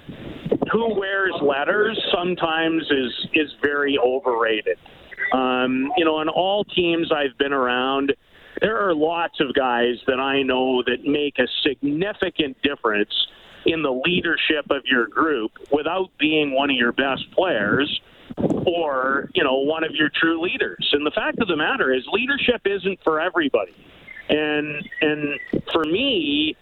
who 0.72 0.98
wears 0.98 1.34
letters 1.40 2.00
sometimes 2.12 2.82
is 2.90 3.28
is 3.34 3.50
very 3.62 3.96
overrated. 3.98 4.78
Um, 5.32 5.92
you 5.96 6.04
know, 6.04 6.16
on 6.16 6.28
all 6.28 6.64
teams 6.64 7.12
I've 7.12 7.38
been 7.38 7.52
around, 7.52 8.12
there 8.60 8.76
are 8.88 8.92
lots 8.92 9.38
of 9.40 9.54
guys 9.54 9.96
that 10.08 10.18
I 10.18 10.42
know 10.42 10.82
that 10.82 11.04
make 11.04 11.38
a 11.38 11.46
significant 11.62 12.60
difference 12.62 13.14
in 13.64 13.82
the 13.82 13.92
leadership 13.92 14.66
of 14.70 14.82
your 14.86 15.06
group 15.06 15.52
without 15.70 16.10
being 16.18 16.52
one 16.52 16.70
of 16.70 16.76
your 16.76 16.92
best 16.92 17.30
players 17.32 18.00
or 18.36 19.30
you 19.34 19.44
know 19.44 19.56
one 19.56 19.84
of 19.84 19.94
your 19.94 20.10
true 20.14 20.40
leaders. 20.40 20.88
And 20.92 21.06
the 21.06 21.10
fact 21.10 21.40
of 21.40 21.48
the 21.48 21.56
matter 21.56 21.92
is, 21.92 22.02
leadership 22.12 22.62
isn't 22.64 22.98
for 23.04 23.20
everybody. 23.20 23.74
And 24.28 24.88
and 25.00 25.40
for 25.72 25.84
me, 25.84 26.56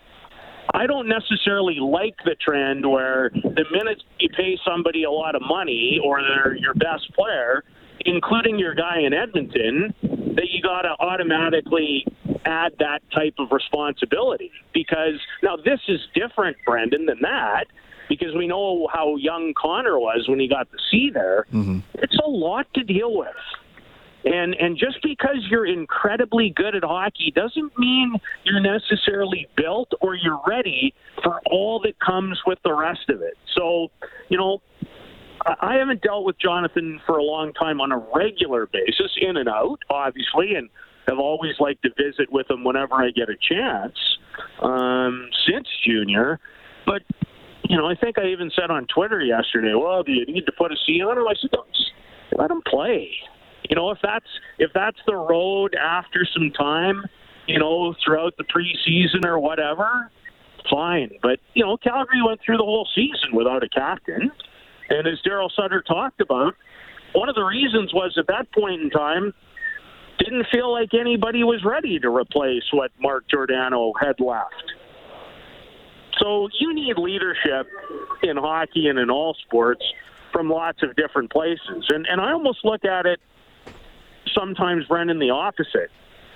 I 0.74 0.86
don't 0.86 1.08
necessarily 1.08 1.78
like 1.80 2.16
the 2.24 2.34
trend 2.40 2.88
where 2.88 3.30
the 3.30 3.64
minute 3.70 4.02
you 4.18 4.28
pay 4.36 4.58
somebody 4.66 5.04
a 5.04 5.10
lot 5.10 5.34
of 5.34 5.42
money 5.42 6.00
or 6.04 6.20
they're 6.22 6.56
your 6.56 6.74
best 6.74 7.12
player, 7.14 7.62
including 8.00 8.58
your 8.58 8.74
guy 8.74 9.00
in 9.00 9.12
Edmonton, 9.12 9.94
that 10.02 10.48
you 10.50 10.62
got 10.62 10.82
to 10.82 10.94
automatically 10.98 12.06
add 12.44 12.72
that 12.78 13.00
type 13.14 13.34
of 13.38 13.48
responsibility. 13.52 14.50
Because 14.72 15.20
now 15.42 15.56
this 15.56 15.80
is 15.88 16.00
different, 16.14 16.56
Brendan, 16.66 17.06
than 17.06 17.18
that 17.22 17.66
because 18.18 18.34
we 18.36 18.46
know 18.46 18.88
how 18.92 19.16
young 19.16 19.54
Connor 19.56 19.98
was 19.98 20.26
when 20.28 20.38
he 20.38 20.46
got 20.46 20.70
the 20.70 20.78
C 20.90 21.10
there. 21.12 21.46
Mm-hmm. 21.52 21.78
It's 21.94 22.18
a 22.24 22.28
lot 22.28 22.66
to 22.74 22.84
deal 22.84 23.16
with. 23.16 23.28
And 24.24 24.54
and 24.54 24.78
just 24.78 25.02
because 25.02 25.38
you're 25.50 25.66
incredibly 25.66 26.50
good 26.50 26.76
at 26.76 26.84
hockey 26.84 27.32
doesn't 27.34 27.76
mean 27.78 28.14
you're 28.44 28.60
necessarily 28.60 29.48
built 29.56 29.90
or 30.00 30.14
you're 30.14 30.40
ready 30.46 30.94
for 31.24 31.40
all 31.50 31.80
that 31.80 31.98
comes 31.98 32.38
with 32.46 32.58
the 32.64 32.72
rest 32.72 33.08
of 33.08 33.20
it. 33.22 33.36
So, 33.56 33.90
you 34.28 34.38
know, 34.38 34.62
I 35.60 35.74
haven't 35.76 36.02
dealt 36.02 36.24
with 36.24 36.38
Jonathan 36.38 37.00
for 37.04 37.16
a 37.18 37.24
long 37.24 37.52
time 37.54 37.80
on 37.80 37.90
a 37.90 37.98
regular 38.14 38.66
basis, 38.66 39.10
in 39.20 39.36
and 39.38 39.48
out, 39.48 39.78
obviously, 39.90 40.54
and 40.54 40.68
have 41.08 41.18
always 41.18 41.54
liked 41.58 41.82
to 41.82 41.90
visit 41.96 42.30
with 42.30 42.48
him 42.48 42.62
whenever 42.62 42.94
I 42.94 43.10
get 43.10 43.28
a 43.28 43.36
chance 43.36 43.98
um, 44.60 45.30
since 45.48 45.66
junior. 45.84 46.38
But 46.86 47.02
you 47.68 47.76
know, 47.76 47.88
I 47.88 47.94
think 47.94 48.18
I 48.18 48.26
even 48.28 48.50
said 48.54 48.70
on 48.70 48.86
Twitter 48.86 49.20
yesterday, 49.20 49.74
well, 49.74 50.02
do 50.02 50.12
you 50.12 50.26
need 50.26 50.46
to 50.46 50.52
put 50.52 50.72
a 50.72 50.76
C 50.86 51.02
on 51.02 51.18
him? 51.18 51.26
I 51.26 51.34
said, 51.40 51.50
let 52.36 52.50
him 52.50 52.62
play. 52.66 53.10
You 53.68 53.76
know, 53.76 53.90
if 53.90 53.98
that's 54.02 54.26
if 54.58 54.70
that's 54.74 54.98
the 55.06 55.14
road 55.14 55.74
after 55.74 56.26
some 56.32 56.50
time, 56.50 57.04
you 57.46 57.58
know, 57.58 57.94
throughout 58.04 58.36
the 58.36 58.44
preseason 58.44 59.24
or 59.24 59.38
whatever, 59.38 60.10
fine. 60.70 61.10
But 61.22 61.38
you 61.54 61.64
know, 61.64 61.76
Calgary 61.76 62.22
went 62.26 62.40
through 62.44 62.56
the 62.56 62.64
whole 62.64 62.88
season 62.94 63.34
without 63.34 63.62
a 63.62 63.68
captain, 63.68 64.30
and 64.90 65.06
as 65.06 65.20
Daryl 65.26 65.50
Sutter 65.54 65.82
talked 65.82 66.20
about, 66.20 66.54
one 67.14 67.28
of 67.28 67.34
the 67.34 67.44
reasons 67.44 67.94
was 67.94 68.16
at 68.18 68.26
that 68.26 68.52
point 68.52 68.80
in 68.80 68.90
time 68.90 69.32
didn't 70.18 70.46
feel 70.52 70.72
like 70.72 70.90
anybody 70.94 71.42
was 71.42 71.64
ready 71.64 71.98
to 71.98 72.08
replace 72.08 72.64
what 72.72 72.90
Mark 73.00 73.24
Giordano 73.30 73.92
had 74.00 74.20
left. 74.20 74.71
So 76.22 76.48
you 76.60 76.72
need 76.72 76.98
leadership 76.98 77.66
in 78.22 78.36
hockey 78.36 78.86
and 78.86 78.98
in 78.98 79.10
all 79.10 79.34
sports 79.44 79.82
from 80.32 80.48
lots 80.48 80.82
of 80.82 80.94
different 80.96 81.32
places. 81.32 81.86
And 81.88 82.06
and 82.06 82.20
I 82.20 82.32
almost 82.32 82.60
look 82.64 82.84
at 82.84 83.06
it 83.06 83.20
sometimes, 84.34 84.84
Brendan, 84.86 85.18
the 85.18 85.30
opposite. 85.30 85.90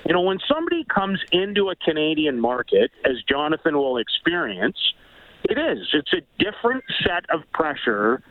You 0.04 0.12
know, 0.12 0.20
when 0.20 0.38
somebody 0.46 0.84
comes 0.92 1.20
into 1.32 1.70
a 1.70 1.76
Canadian 1.76 2.40
market, 2.40 2.90
as 3.04 3.16
Jonathan 3.28 3.76
will 3.76 3.98
experience, 3.98 4.76
it 5.44 5.58
is. 5.58 5.86
It's 5.92 6.12
a 6.12 6.22
different 6.42 6.84
set 7.02 7.28
of 7.30 7.40
pressure 7.52 8.22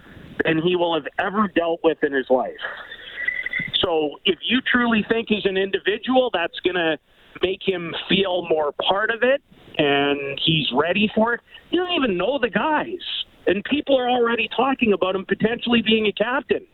than 0.43 0.61
he 0.61 0.75
will 0.75 0.93
have 0.93 1.07
ever 1.19 1.47
dealt 1.47 1.79
with 1.83 1.97
in 2.03 2.13
his 2.13 2.27
life. 2.29 2.51
So 3.81 4.19
if 4.25 4.39
you 4.43 4.59
truly 4.61 5.05
think 5.09 5.27
he's 5.29 5.45
an 5.45 5.57
individual, 5.57 6.29
that's 6.33 6.59
going 6.59 6.75
to 6.75 6.97
make 7.41 7.61
him 7.63 7.93
feel 8.09 8.47
more 8.47 8.71
part 8.73 9.09
of 9.11 9.23
it 9.23 9.41
and 9.77 10.39
he's 10.43 10.67
ready 10.73 11.11
for 11.13 11.33
it. 11.35 11.41
You 11.69 11.81
don't 11.81 11.91
even 11.93 12.17
know 12.17 12.39
the 12.39 12.49
guys. 12.49 12.99
And 13.47 13.63
people 13.63 13.97
are 13.97 14.09
already 14.09 14.49
talking 14.55 14.93
about 14.93 15.15
him 15.15 15.25
potentially 15.25 15.81
being 15.81 16.07
a 16.07 16.11
captain. 16.11 16.65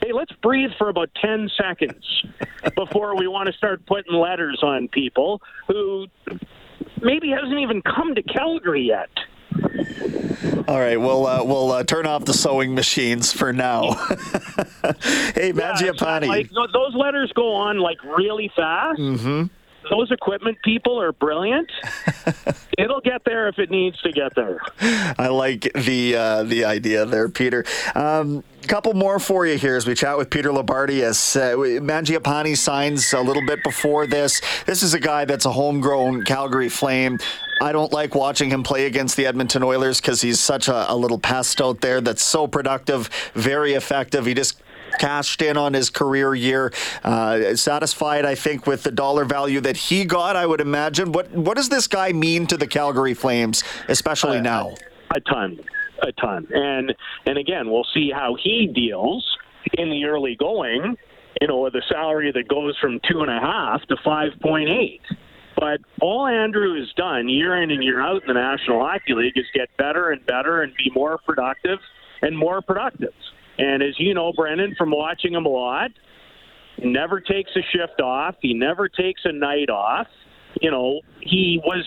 Hey, 0.00 0.12
let's 0.12 0.32
breathe 0.42 0.70
for 0.78 0.88
about 0.88 1.10
10 1.20 1.48
seconds 1.56 2.24
before 2.74 3.16
we 3.16 3.28
want 3.28 3.46
to 3.48 3.52
start 3.52 3.86
putting 3.86 4.14
letters 4.14 4.58
on 4.62 4.88
people 4.88 5.40
who 5.68 6.06
maybe 7.00 7.30
hasn't 7.30 7.58
even 7.60 7.82
come 7.82 8.14
to 8.14 8.22
Calgary 8.22 8.82
yet. 8.88 9.10
All 10.68 10.78
right, 10.80 10.96
we'll 10.96 11.26
uh, 11.26 11.44
we'll 11.44 11.72
uh, 11.72 11.84
turn 11.84 12.06
off 12.06 12.24
the 12.24 12.32
sewing 12.32 12.74
machines 12.74 13.32
for 13.32 13.52
now. 13.52 13.92
hey, 15.34 15.48
Yeah, 15.48 15.52
Mangiapane. 15.52 16.26
like, 16.26 16.50
those 16.50 16.94
letters 16.94 17.32
go 17.34 17.52
on 17.52 17.78
like 17.78 18.02
really 18.04 18.50
fast. 18.56 18.98
mm-hmm. 18.98 19.44
Those 19.90 20.10
equipment 20.10 20.58
people 20.62 21.00
are 21.00 21.12
brilliant. 21.12 21.70
It'll 22.78 23.00
get 23.00 23.24
there 23.24 23.48
if 23.48 23.58
it 23.58 23.70
needs 23.70 24.00
to 24.02 24.12
get 24.12 24.34
there. 24.34 24.60
I 24.80 25.28
like 25.28 25.70
the 25.74 26.16
uh, 26.16 26.42
the 26.44 26.64
idea 26.64 27.04
there, 27.04 27.28
Peter. 27.28 27.64
Um, 27.94 28.42
couple 28.66 28.94
more 28.94 29.18
for 29.18 29.44
you 29.44 29.58
here 29.58 29.76
as 29.76 29.86
we 29.86 29.94
chat 29.94 30.16
with 30.16 30.30
Peter 30.30 30.50
Loubardias 30.50 31.36
uh, 31.36 31.56
Mangiapane 31.82 32.56
signs 32.56 33.12
a 33.12 33.20
little 33.20 33.44
bit 33.44 33.62
before 33.64 34.06
this. 34.06 34.40
This 34.66 34.82
is 34.82 34.94
a 34.94 35.00
guy 35.00 35.24
that's 35.24 35.44
a 35.44 35.52
homegrown 35.52 36.24
Calgary 36.24 36.68
Flame. 36.68 37.18
I 37.60 37.72
don't 37.72 37.92
like 37.92 38.14
watching 38.14 38.50
him 38.50 38.62
play 38.62 38.86
against 38.86 39.16
the 39.16 39.26
Edmonton 39.26 39.62
Oilers 39.62 40.00
because 40.00 40.20
he's 40.20 40.40
such 40.40 40.68
a, 40.68 40.90
a 40.90 40.96
little 40.96 41.18
pest 41.18 41.60
out 41.60 41.80
there 41.80 42.00
that's 42.00 42.22
so 42.22 42.46
productive, 42.46 43.08
very 43.34 43.74
effective. 43.74 44.26
He 44.26 44.34
just 44.34 44.62
cashed 44.98 45.42
in 45.42 45.56
on 45.56 45.72
his 45.74 45.90
career 45.90 46.34
year. 46.34 46.72
Uh, 47.04 47.54
satisfied, 47.56 48.24
I 48.24 48.34
think, 48.34 48.66
with 48.66 48.82
the 48.82 48.90
dollar 48.90 49.24
value 49.24 49.60
that 49.60 49.76
he 49.76 50.04
got. 50.04 50.36
I 50.36 50.46
would 50.46 50.60
imagine. 50.60 51.12
What 51.12 51.30
what 51.32 51.56
does 51.56 51.68
this 51.68 51.86
guy 51.86 52.12
mean 52.12 52.46
to 52.48 52.56
the 52.56 52.66
Calgary 52.66 53.14
Flames, 53.14 53.64
especially 53.88 54.38
Uh, 54.38 54.42
now? 54.42 54.74
A 55.14 55.20
ton, 55.20 55.60
a 56.02 56.12
ton, 56.12 56.46
and 56.52 56.94
and 57.26 57.38
again, 57.38 57.70
we'll 57.70 57.86
see 57.92 58.10
how 58.10 58.34
he 58.42 58.66
deals 58.66 59.26
in 59.78 59.90
the 59.90 60.04
early 60.04 60.36
going. 60.36 60.96
You 61.40 61.48
know, 61.48 61.60
with 61.60 61.74
a 61.74 61.82
salary 61.88 62.30
that 62.32 62.46
goes 62.46 62.76
from 62.78 63.00
two 63.10 63.20
and 63.20 63.30
a 63.30 63.40
half 63.40 63.82
to 63.88 63.96
five 64.04 64.32
point 64.40 64.68
eight. 64.68 65.00
But 65.56 65.80
all 66.00 66.26
Andrew 66.26 66.78
has 66.78 66.90
done 66.94 67.28
year 67.28 67.60
in 67.62 67.70
and 67.70 67.82
year 67.84 68.00
out 68.00 68.22
in 68.22 68.28
the 68.28 68.34
National 68.34 68.80
Hockey 68.84 69.14
League 69.14 69.36
is 69.36 69.44
get 69.54 69.68
better 69.76 70.10
and 70.10 70.24
better 70.26 70.62
and 70.62 70.74
be 70.74 70.90
more 70.94 71.18
productive 71.18 71.78
and 72.20 72.36
more 72.36 72.62
productive. 72.62 73.12
And 73.58 73.82
as 73.82 73.98
you 73.98 74.14
know, 74.14 74.32
Brendan, 74.32 74.74
from 74.76 74.90
watching 74.90 75.34
him 75.34 75.46
a 75.46 75.48
lot, 75.48 75.90
never 76.82 77.20
takes 77.20 77.50
a 77.56 77.60
shift 77.72 78.00
off. 78.00 78.36
He 78.40 78.54
never 78.54 78.88
takes 78.88 79.22
a 79.24 79.32
night 79.32 79.70
off. 79.70 80.06
You 80.60 80.70
know, 80.70 81.00
he 81.20 81.60
was 81.64 81.84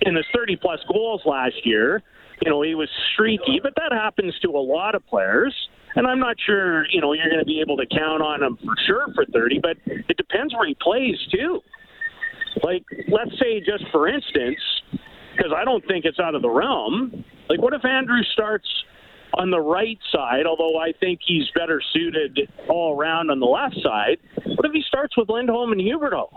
in 0.00 0.16
his 0.16 0.26
30 0.34 0.56
plus 0.56 0.80
goals 0.92 1.22
last 1.24 1.64
year. 1.64 2.02
You 2.44 2.50
know, 2.50 2.62
he 2.62 2.74
was 2.74 2.88
streaky, 3.12 3.60
but 3.62 3.74
that 3.76 3.92
happens 3.92 4.34
to 4.40 4.50
a 4.50 4.58
lot 4.58 4.94
of 4.94 5.06
players. 5.06 5.54
And 5.94 6.06
I'm 6.06 6.18
not 6.18 6.36
sure, 6.44 6.86
you 6.90 7.00
know, 7.00 7.12
you're 7.12 7.28
going 7.28 7.38
to 7.38 7.44
be 7.44 7.60
able 7.60 7.76
to 7.76 7.86
count 7.86 8.22
on 8.22 8.42
him 8.42 8.56
for 8.56 8.74
sure 8.86 9.06
for 9.14 9.26
30, 9.26 9.60
but 9.60 9.76
it 9.86 10.16
depends 10.16 10.54
where 10.54 10.66
he 10.66 10.76
plays 10.80 11.16
too. 11.30 11.60
Like, 12.62 12.84
let's 13.08 13.38
say, 13.38 13.60
just 13.60 13.84
for 13.92 14.08
instance, 14.08 14.58
because 15.36 15.52
I 15.56 15.64
don't 15.64 15.86
think 15.86 16.04
it's 16.04 16.18
out 16.18 16.34
of 16.34 16.42
the 16.42 16.50
realm, 16.50 17.24
like, 17.48 17.60
what 17.60 17.74
if 17.74 17.84
Andrew 17.84 18.22
starts 18.32 18.66
on 19.34 19.50
the 19.50 19.60
right 19.60 19.98
side, 20.10 20.46
although 20.46 20.78
I 20.78 20.92
think 20.92 21.20
he's 21.24 21.48
better 21.54 21.80
suited 21.92 22.48
all 22.68 22.96
around 22.96 23.30
on 23.30 23.40
the 23.40 23.46
left 23.46 23.76
side? 23.82 24.18
What 24.44 24.66
if 24.66 24.72
he 24.72 24.82
starts 24.86 25.16
with 25.16 25.28
Lindholm 25.28 25.72
and 25.72 25.80
Huberdeau? 25.80 26.28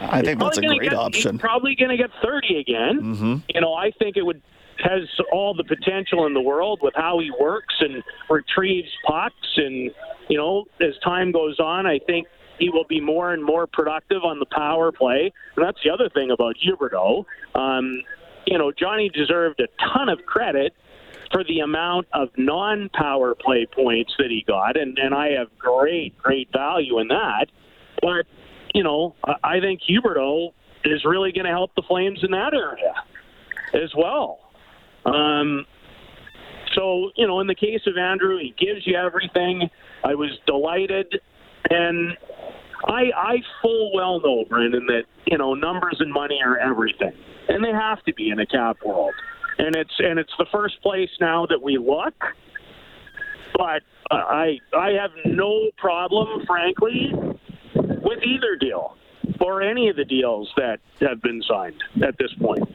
I 0.00 0.22
think 0.22 0.40
that's 0.40 0.58
a 0.58 0.62
great 0.62 0.82
get- 0.82 0.94
option. 0.94 1.32
He's 1.32 1.40
probably 1.40 1.74
going 1.74 1.90
to 1.90 1.96
get 1.96 2.10
30 2.22 2.58
again. 2.58 3.00
Mm-hmm. 3.00 3.36
You 3.54 3.60
know, 3.60 3.74
I 3.74 3.90
think 3.98 4.16
it 4.16 4.22
would 4.22 4.42
has 4.82 5.02
all 5.30 5.52
the 5.52 5.64
potential 5.64 6.26
in 6.26 6.32
the 6.32 6.40
world 6.40 6.80
with 6.82 6.94
how 6.96 7.18
he 7.18 7.30
works 7.38 7.74
and 7.80 8.02
retrieves 8.30 8.88
pucks, 9.06 9.34
and 9.56 9.90
you 10.30 10.38
know, 10.38 10.64
as 10.80 10.94
time 11.04 11.32
goes 11.32 11.58
on, 11.60 11.86
I 11.86 11.98
think 11.98 12.26
he 12.58 12.70
will 12.70 12.84
be 12.88 13.00
more 13.00 13.32
and 13.32 13.44
more 13.44 13.66
productive 13.66 14.22
on 14.22 14.38
the 14.38 14.46
power 14.46 14.92
play. 14.92 15.32
And 15.56 15.66
that's 15.66 15.78
the 15.84 15.90
other 15.90 16.08
thing 16.08 16.30
about 16.30 16.56
Huberdeau. 16.56 17.24
Um, 17.54 18.02
you 18.46 18.58
know, 18.58 18.72
Johnny 18.72 19.08
deserved 19.08 19.60
a 19.60 19.68
ton 19.92 20.08
of 20.08 20.24
credit 20.26 20.74
for 21.30 21.44
the 21.44 21.60
amount 21.60 22.08
of 22.12 22.28
non-power 22.36 23.34
play 23.36 23.66
points 23.72 24.12
that 24.18 24.30
he 24.30 24.44
got, 24.46 24.76
and 24.76 24.98
and 24.98 25.14
I 25.14 25.30
have 25.38 25.48
great 25.58 26.16
great 26.18 26.48
value 26.52 26.98
in 26.98 27.08
that. 27.08 27.46
But 28.00 28.26
you 28.74 28.82
know, 28.82 29.14
I 29.24 29.56
I 29.56 29.60
think 29.60 29.80
Huberdeau 29.88 30.52
is 30.84 31.04
really 31.04 31.32
going 31.32 31.44
to 31.44 31.50
help 31.50 31.74
the 31.74 31.82
Flames 31.82 32.20
in 32.22 32.30
that 32.30 32.54
area 32.54 32.94
as 33.74 33.90
well. 33.96 34.38
Um, 35.04 35.66
so, 36.74 37.10
you 37.16 37.26
know, 37.26 37.40
in 37.40 37.46
the 37.46 37.54
case 37.54 37.80
of 37.86 37.96
Andrew, 37.96 38.38
he 38.38 38.54
gives 38.58 38.86
you 38.86 38.96
everything. 38.96 39.68
I 40.04 40.14
was 40.14 40.30
delighted, 40.46 41.20
and 41.68 42.16
I, 42.86 43.10
I 43.16 43.36
full 43.60 43.92
well 43.94 44.20
know, 44.20 44.44
Brendan, 44.48 44.86
that 44.86 45.04
you 45.26 45.36
know 45.36 45.54
numbers 45.54 45.96
and 45.98 46.12
money 46.12 46.38
are 46.44 46.58
everything, 46.58 47.12
and 47.48 47.64
they 47.64 47.72
have 47.72 48.02
to 48.04 48.14
be 48.14 48.30
in 48.30 48.38
a 48.38 48.46
cap 48.46 48.78
world. 48.84 49.14
And 49.60 49.76
it's 49.76 49.92
and 49.98 50.18
it's 50.18 50.32
the 50.38 50.46
first 50.50 50.80
place 50.80 51.10
now 51.20 51.44
that 51.46 51.60
we 51.60 51.76
look. 51.76 52.14
But 53.54 53.82
I 54.10 54.58
I 54.74 54.92
have 54.92 55.10
no 55.26 55.70
problem, 55.76 56.46
frankly, 56.46 57.12
with 57.74 58.22
either 58.24 58.56
deal 58.58 58.96
or 59.38 59.60
any 59.60 59.88
of 59.88 59.96
the 59.96 60.04
deals 60.06 60.50
that 60.56 60.80
have 61.00 61.20
been 61.20 61.42
signed 61.46 61.82
at 62.02 62.16
this 62.18 62.32
point. 62.40 62.66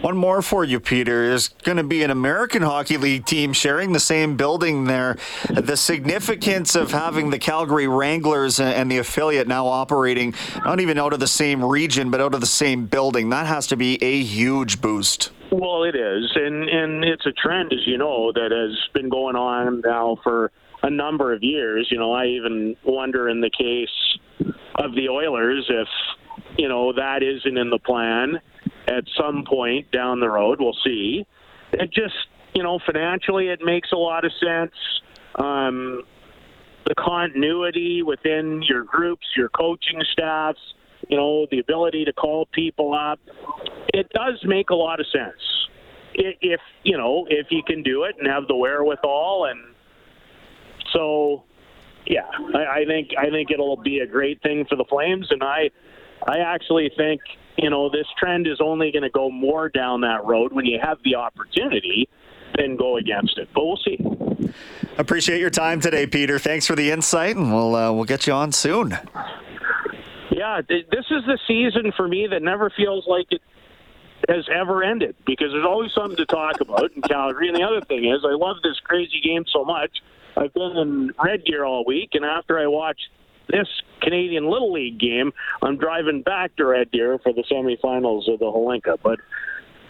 One 0.00 0.16
more 0.16 0.42
for 0.42 0.64
you, 0.64 0.80
Peter. 0.80 1.28
There's 1.28 1.46
going 1.46 1.76
to 1.76 1.84
be 1.84 2.02
an 2.02 2.10
American 2.10 2.62
Hockey 2.62 2.96
League 2.96 3.24
team 3.24 3.52
sharing 3.52 3.92
the 3.92 4.00
same 4.00 4.36
building 4.36 4.86
there. 4.86 5.16
The 5.48 5.76
significance 5.76 6.74
of 6.74 6.90
having 6.90 7.30
the 7.30 7.38
Calgary 7.38 7.86
Wranglers 7.86 8.58
and 8.58 8.90
the 8.90 8.98
affiliate 8.98 9.46
now 9.46 9.68
operating 9.68 10.34
not 10.64 10.80
even 10.80 10.98
out 10.98 11.12
of 11.12 11.20
the 11.20 11.28
same 11.28 11.64
region, 11.64 12.10
but 12.10 12.20
out 12.20 12.34
of 12.34 12.40
the 12.40 12.48
same 12.48 12.86
building, 12.86 13.30
that 13.30 13.46
has 13.46 13.68
to 13.68 13.76
be 13.76 14.02
a 14.02 14.20
huge 14.24 14.80
boost. 14.80 15.30
Well, 15.52 15.84
it 15.84 15.94
is, 15.94 16.32
and 16.34 16.66
and 16.66 17.04
it's 17.04 17.26
a 17.26 17.32
trend, 17.32 17.74
as 17.74 17.86
you 17.86 17.98
know, 17.98 18.32
that 18.32 18.52
has 18.52 18.78
been 18.94 19.10
going 19.10 19.36
on 19.36 19.82
now 19.84 20.16
for 20.24 20.50
a 20.82 20.88
number 20.88 21.34
of 21.34 21.42
years. 21.42 21.88
You 21.90 21.98
know, 21.98 22.10
I 22.10 22.24
even 22.24 22.74
wonder 22.84 23.28
in 23.28 23.42
the 23.42 23.50
case 23.50 24.54
of 24.76 24.94
the 24.94 25.10
Oilers 25.10 25.66
if 25.68 25.88
you 26.56 26.68
know 26.70 26.94
that 26.94 27.22
isn't 27.22 27.58
in 27.58 27.68
the 27.68 27.78
plan 27.78 28.40
at 28.88 29.04
some 29.14 29.44
point 29.46 29.90
down 29.90 30.20
the 30.20 30.30
road. 30.30 30.58
We'll 30.58 30.76
see. 30.82 31.26
It 31.72 31.92
just 31.92 32.14
you 32.54 32.62
know 32.62 32.78
financially, 32.86 33.48
it 33.48 33.60
makes 33.62 33.92
a 33.92 33.96
lot 33.96 34.24
of 34.24 34.32
sense. 34.40 34.72
Um, 35.34 36.04
the 36.86 36.94
continuity 36.94 38.02
within 38.02 38.62
your 38.66 38.84
groups, 38.84 39.26
your 39.36 39.50
coaching 39.50 40.02
staffs, 40.12 40.60
you 41.08 41.16
know, 41.16 41.46
the 41.50 41.58
ability 41.58 42.04
to 42.04 42.12
call 42.12 42.46
people 42.46 42.94
up. 42.94 43.20
It 43.92 44.08
does 44.10 44.40
make 44.44 44.70
a 44.70 44.74
lot 44.74 45.00
of 45.00 45.06
sense. 45.06 45.40
If, 46.14 46.60
you 46.82 46.98
know, 46.98 47.26
if 47.30 47.46
you 47.50 47.62
can 47.62 47.82
do 47.82 48.04
it 48.04 48.16
and 48.18 48.26
have 48.26 48.46
the 48.46 48.54
wherewithal 48.56 49.46
and 49.50 49.74
so 50.92 51.44
yeah, 52.04 52.28
I, 52.54 52.80
I 52.80 52.84
think 52.86 53.10
I 53.18 53.30
think 53.30 53.50
it'll 53.50 53.78
be 53.78 54.00
a 54.00 54.06
great 54.06 54.42
thing 54.42 54.66
for 54.68 54.76
the 54.76 54.84
Flames 54.84 55.28
and 55.30 55.42
I 55.42 55.70
I 56.26 56.38
actually 56.40 56.90
think 56.96 57.22
you 57.56 57.70
know, 57.70 57.90
this 57.90 58.06
trend 58.18 58.46
is 58.46 58.58
only 58.60 58.90
going 58.92 59.02
to 59.02 59.10
go 59.10 59.30
more 59.30 59.68
down 59.68 60.00
that 60.02 60.24
road 60.24 60.52
when 60.52 60.64
you 60.64 60.78
have 60.82 60.98
the 61.04 61.16
opportunity, 61.16 62.08
then 62.56 62.76
go 62.76 62.96
against 62.96 63.38
it. 63.38 63.48
But 63.54 63.64
we'll 63.64 63.78
see. 63.84 63.98
Appreciate 64.98 65.40
your 65.40 65.50
time 65.50 65.80
today, 65.80 66.06
Peter. 66.06 66.38
Thanks 66.38 66.66
for 66.66 66.76
the 66.76 66.90
insight, 66.90 67.36
and 67.36 67.52
we'll 67.52 67.74
uh, 67.74 67.92
we'll 67.92 68.04
get 68.04 68.26
you 68.26 68.32
on 68.32 68.52
soon. 68.52 68.98
Yeah, 70.42 70.60
this 70.66 71.06
is 71.08 71.22
the 71.24 71.38
season 71.46 71.92
for 71.96 72.08
me 72.08 72.26
that 72.26 72.42
never 72.42 72.68
feels 72.68 73.06
like 73.06 73.26
it 73.30 73.40
has 74.28 74.44
ever 74.52 74.82
ended 74.82 75.14
because 75.24 75.52
there's 75.52 75.64
always 75.64 75.92
something 75.92 76.16
to 76.16 76.26
talk 76.26 76.60
about 76.60 76.90
in 76.96 77.02
Calgary. 77.02 77.46
And 77.46 77.56
the 77.56 77.62
other 77.62 77.80
thing 77.80 78.06
is, 78.06 78.24
I 78.24 78.34
love 78.34 78.56
this 78.64 78.80
crazy 78.82 79.20
game 79.22 79.44
so 79.52 79.64
much. 79.64 80.02
I've 80.36 80.52
been 80.52 80.76
in 80.76 81.12
Red 81.22 81.44
Deer 81.44 81.64
all 81.64 81.84
week, 81.86 82.10
and 82.14 82.24
after 82.24 82.58
I 82.58 82.66
watch 82.66 82.98
this 83.50 83.68
Canadian 84.00 84.50
Little 84.50 84.72
League 84.72 84.98
game, 84.98 85.32
I'm 85.62 85.76
driving 85.76 86.22
back 86.22 86.56
to 86.56 86.66
Red 86.66 86.90
Deer 86.90 87.20
for 87.22 87.32
the 87.32 87.44
semifinals 87.48 88.26
of 88.26 88.40
the 88.40 88.46
Hlinka. 88.46 88.98
But 89.00 89.20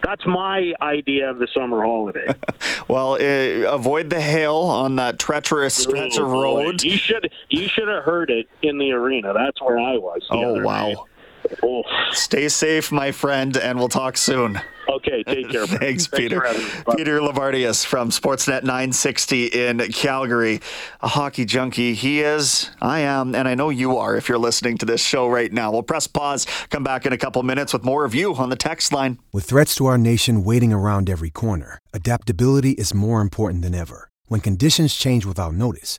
that's 0.02 0.26
my 0.26 0.72
idea 0.80 1.30
of 1.30 1.38
the 1.38 1.48
summer 1.54 1.82
holiday. 1.82 2.26
well, 2.88 3.14
uh, 3.14 3.72
avoid 3.72 4.10
the 4.10 4.20
hail 4.20 4.56
on 4.56 4.96
that 4.96 5.18
treacherous 5.18 5.74
stretch 5.74 6.18
oh, 6.18 6.24
of 6.24 6.30
road. 6.30 6.82
Boy. 6.82 6.88
You 6.88 6.96
should 6.96 7.30
you 7.50 7.68
should 7.68 7.88
have 7.88 8.04
heard 8.04 8.30
it 8.30 8.48
in 8.62 8.78
the 8.78 8.92
arena. 8.92 9.32
That's 9.32 9.60
where 9.60 9.78
I 9.78 9.96
was. 9.96 10.26
oh 10.30 10.62
wow. 10.62 10.88
Night. 10.88 10.96
Oh. 11.62 11.82
Stay 12.12 12.48
safe, 12.48 12.92
my 12.92 13.12
friend, 13.12 13.56
and 13.56 13.78
we'll 13.78 13.88
talk 13.88 14.16
soon. 14.16 14.60
Okay, 14.88 15.22
take 15.22 15.50
care. 15.50 15.66
Thanks, 15.66 16.06
Thanks, 16.06 16.08
Peter. 16.08 16.40
Peter 16.96 17.20
Loubardias 17.20 17.84
from 17.84 18.10
Sportsnet 18.10 18.62
960 18.62 19.46
in 19.46 19.78
Calgary. 19.92 20.60
A 21.00 21.08
hockey 21.08 21.44
junkie 21.44 21.94
he 21.94 22.20
is, 22.20 22.70
I 22.80 23.00
am, 23.00 23.34
and 23.34 23.48
I 23.48 23.54
know 23.54 23.70
you 23.70 23.96
are 23.96 24.16
if 24.16 24.28
you're 24.28 24.38
listening 24.38 24.78
to 24.78 24.86
this 24.86 25.00
show 25.00 25.28
right 25.28 25.52
now. 25.52 25.72
We'll 25.72 25.82
press 25.82 26.06
pause, 26.06 26.46
come 26.70 26.84
back 26.84 27.06
in 27.06 27.12
a 27.12 27.18
couple 27.18 27.42
minutes 27.42 27.72
with 27.72 27.84
more 27.84 28.04
of 28.04 28.14
you 28.14 28.34
on 28.34 28.50
the 28.50 28.56
text 28.56 28.92
line. 28.92 29.18
With 29.32 29.44
threats 29.44 29.74
to 29.76 29.86
our 29.86 29.98
nation 29.98 30.44
waiting 30.44 30.72
around 30.72 31.08
every 31.08 31.30
corner, 31.30 31.78
adaptability 31.92 32.72
is 32.72 32.92
more 32.92 33.20
important 33.20 33.62
than 33.62 33.74
ever. 33.74 34.10
When 34.26 34.40
conditions 34.40 34.94
change 34.94 35.24
without 35.24 35.54
notice, 35.54 35.98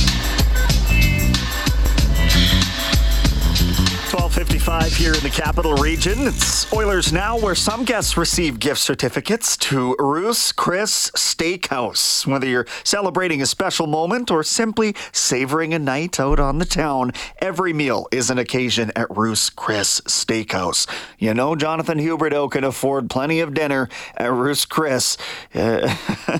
1255 4.63 4.93
here 4.93 5.13
in 5.15 5.21
the 5.21 5.29
capital 5.29 5.73
region. 5.75 6.27
It's 6.27 6.71
Oilers 6.71 7.11
Now, 7.11 7.35
where 7.35 7.55
some 7.55 7.83
guests 7.83 8.15
receive 8.15 8.59
gift 8.59 8.79
certificates 8.79 9.57
to 9.57 9.95
Ruth's 9.97 10.51
Chris 10.51 11.09
Steakhouse. 11.15 12.27
Whether 12.27 12.45
you're 12.45 12.67
celebrating 12.83 13.41
a 13.41 13.47
special 13.47 13.87
moment 13.87 14.29
or 14.29 14.43
simply 14.43 14.95
savoring 15.11 15.73
a 15.73 15.79
night 15.79 16.19
out 16.19 16.39
on 16.39 16.59
the 16.59 16.65
town, 16.65 17.11
every 17.39 17.73
meal 17.73 18.07
is 18.11 18.29
an 18.29 18.37
occasion 18.37 18.91
at 18.95 19.09
Ruth's 19.09 19.49
Chris 19.49 19.99
Steakhouse. 20.01 20.87
You 21.17 21.33
know, 21.33 21.55
Jonathan 21.55 21.97
Huberdeau 21.97 22.51
can 22.51 22.63
afford 22.63 23.09
plenty 23.09 23.39
of 23.39 23.55
dinner 23.55 23.89
at 24.15 24.31
Ruth's 24.31 24.65
Chris. 24.65 25.17
Uh, 25.55 25.95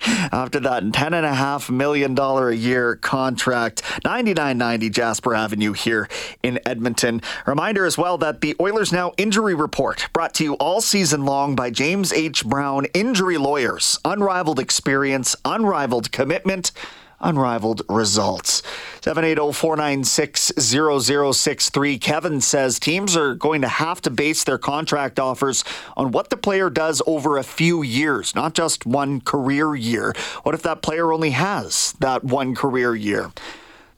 after 0.00 0.60
that 0.60 0.82
$10.5 0.84 1.70
million 1.70 2.18
a 2.18 2.50
year 2.52 2.96
contract. 2.96 3.82
9990 4.04 4.90
Jasper 4.90 5.34
Avenue 5.34 5.72
here 5.72 6.08
in 6.42 6.58
Edmonton. 6.66 7.22
Reminder 7.46 7.84
as 7.84 7.98
well 7.98 8.18
that 8.18 8.40
the 8.40 8.54
Oilers 8.60 8.92
Now 8.92 9.12
injury 9.16 9.54
report 9.54 10.08
brought 10.12 10.34
to 10.34 10.44
you 10.44 10.54
all 10.54 10.80
season 10.80 11.24
long 11.24 11.54
by 11.56 11.70
James 11.70 12.12
H. 12.12 12.44
Brown 12.44 12.86
Injury 12.94 13.38
Lawyers. 13.38 13.98
Unrivaled 14.04 14.58
experience, 14.58 15.36
unrivaled 15.44 16.12
commitment 16.12 16.72
unrivaled 17.20 17.82
results. 17.88 18.62
780-496-0063. 19.00 22.00
Kevin 22.00 22.40
says 22.40 22.78
teams 22.78 23.16
are 23.16 23.34
going 23.34 23.62
to 23.62 23.68
have 23.68 24.00
to 24.02 24.10
base 24.10 24.44
their 24.44 24.58
contract 24.58 25.18
offers 25.18 25.64
on 25.96 26.12
what 26.12 26.30
the 26.30 26.36
player 26.36 26.70
does 26.70 27.02
over 27.06 27.38
a 27.38 27.44
few 27.44 27.82
years, 27.82 28.34
not 28.34 28.54
just 28.54 28.86
one 28.86 29.20
career 29.20 29.74
year. 29.74 30.14
What 30.42 30.54
if 30.54 30.62
that 30.62 30.82
player 30.82 31.12
only 31.12 31.30
has 31.30 31.94
that 32.00 32.24
one 32.24 32.54
career 32.54 32.94
year? 32.94 33.32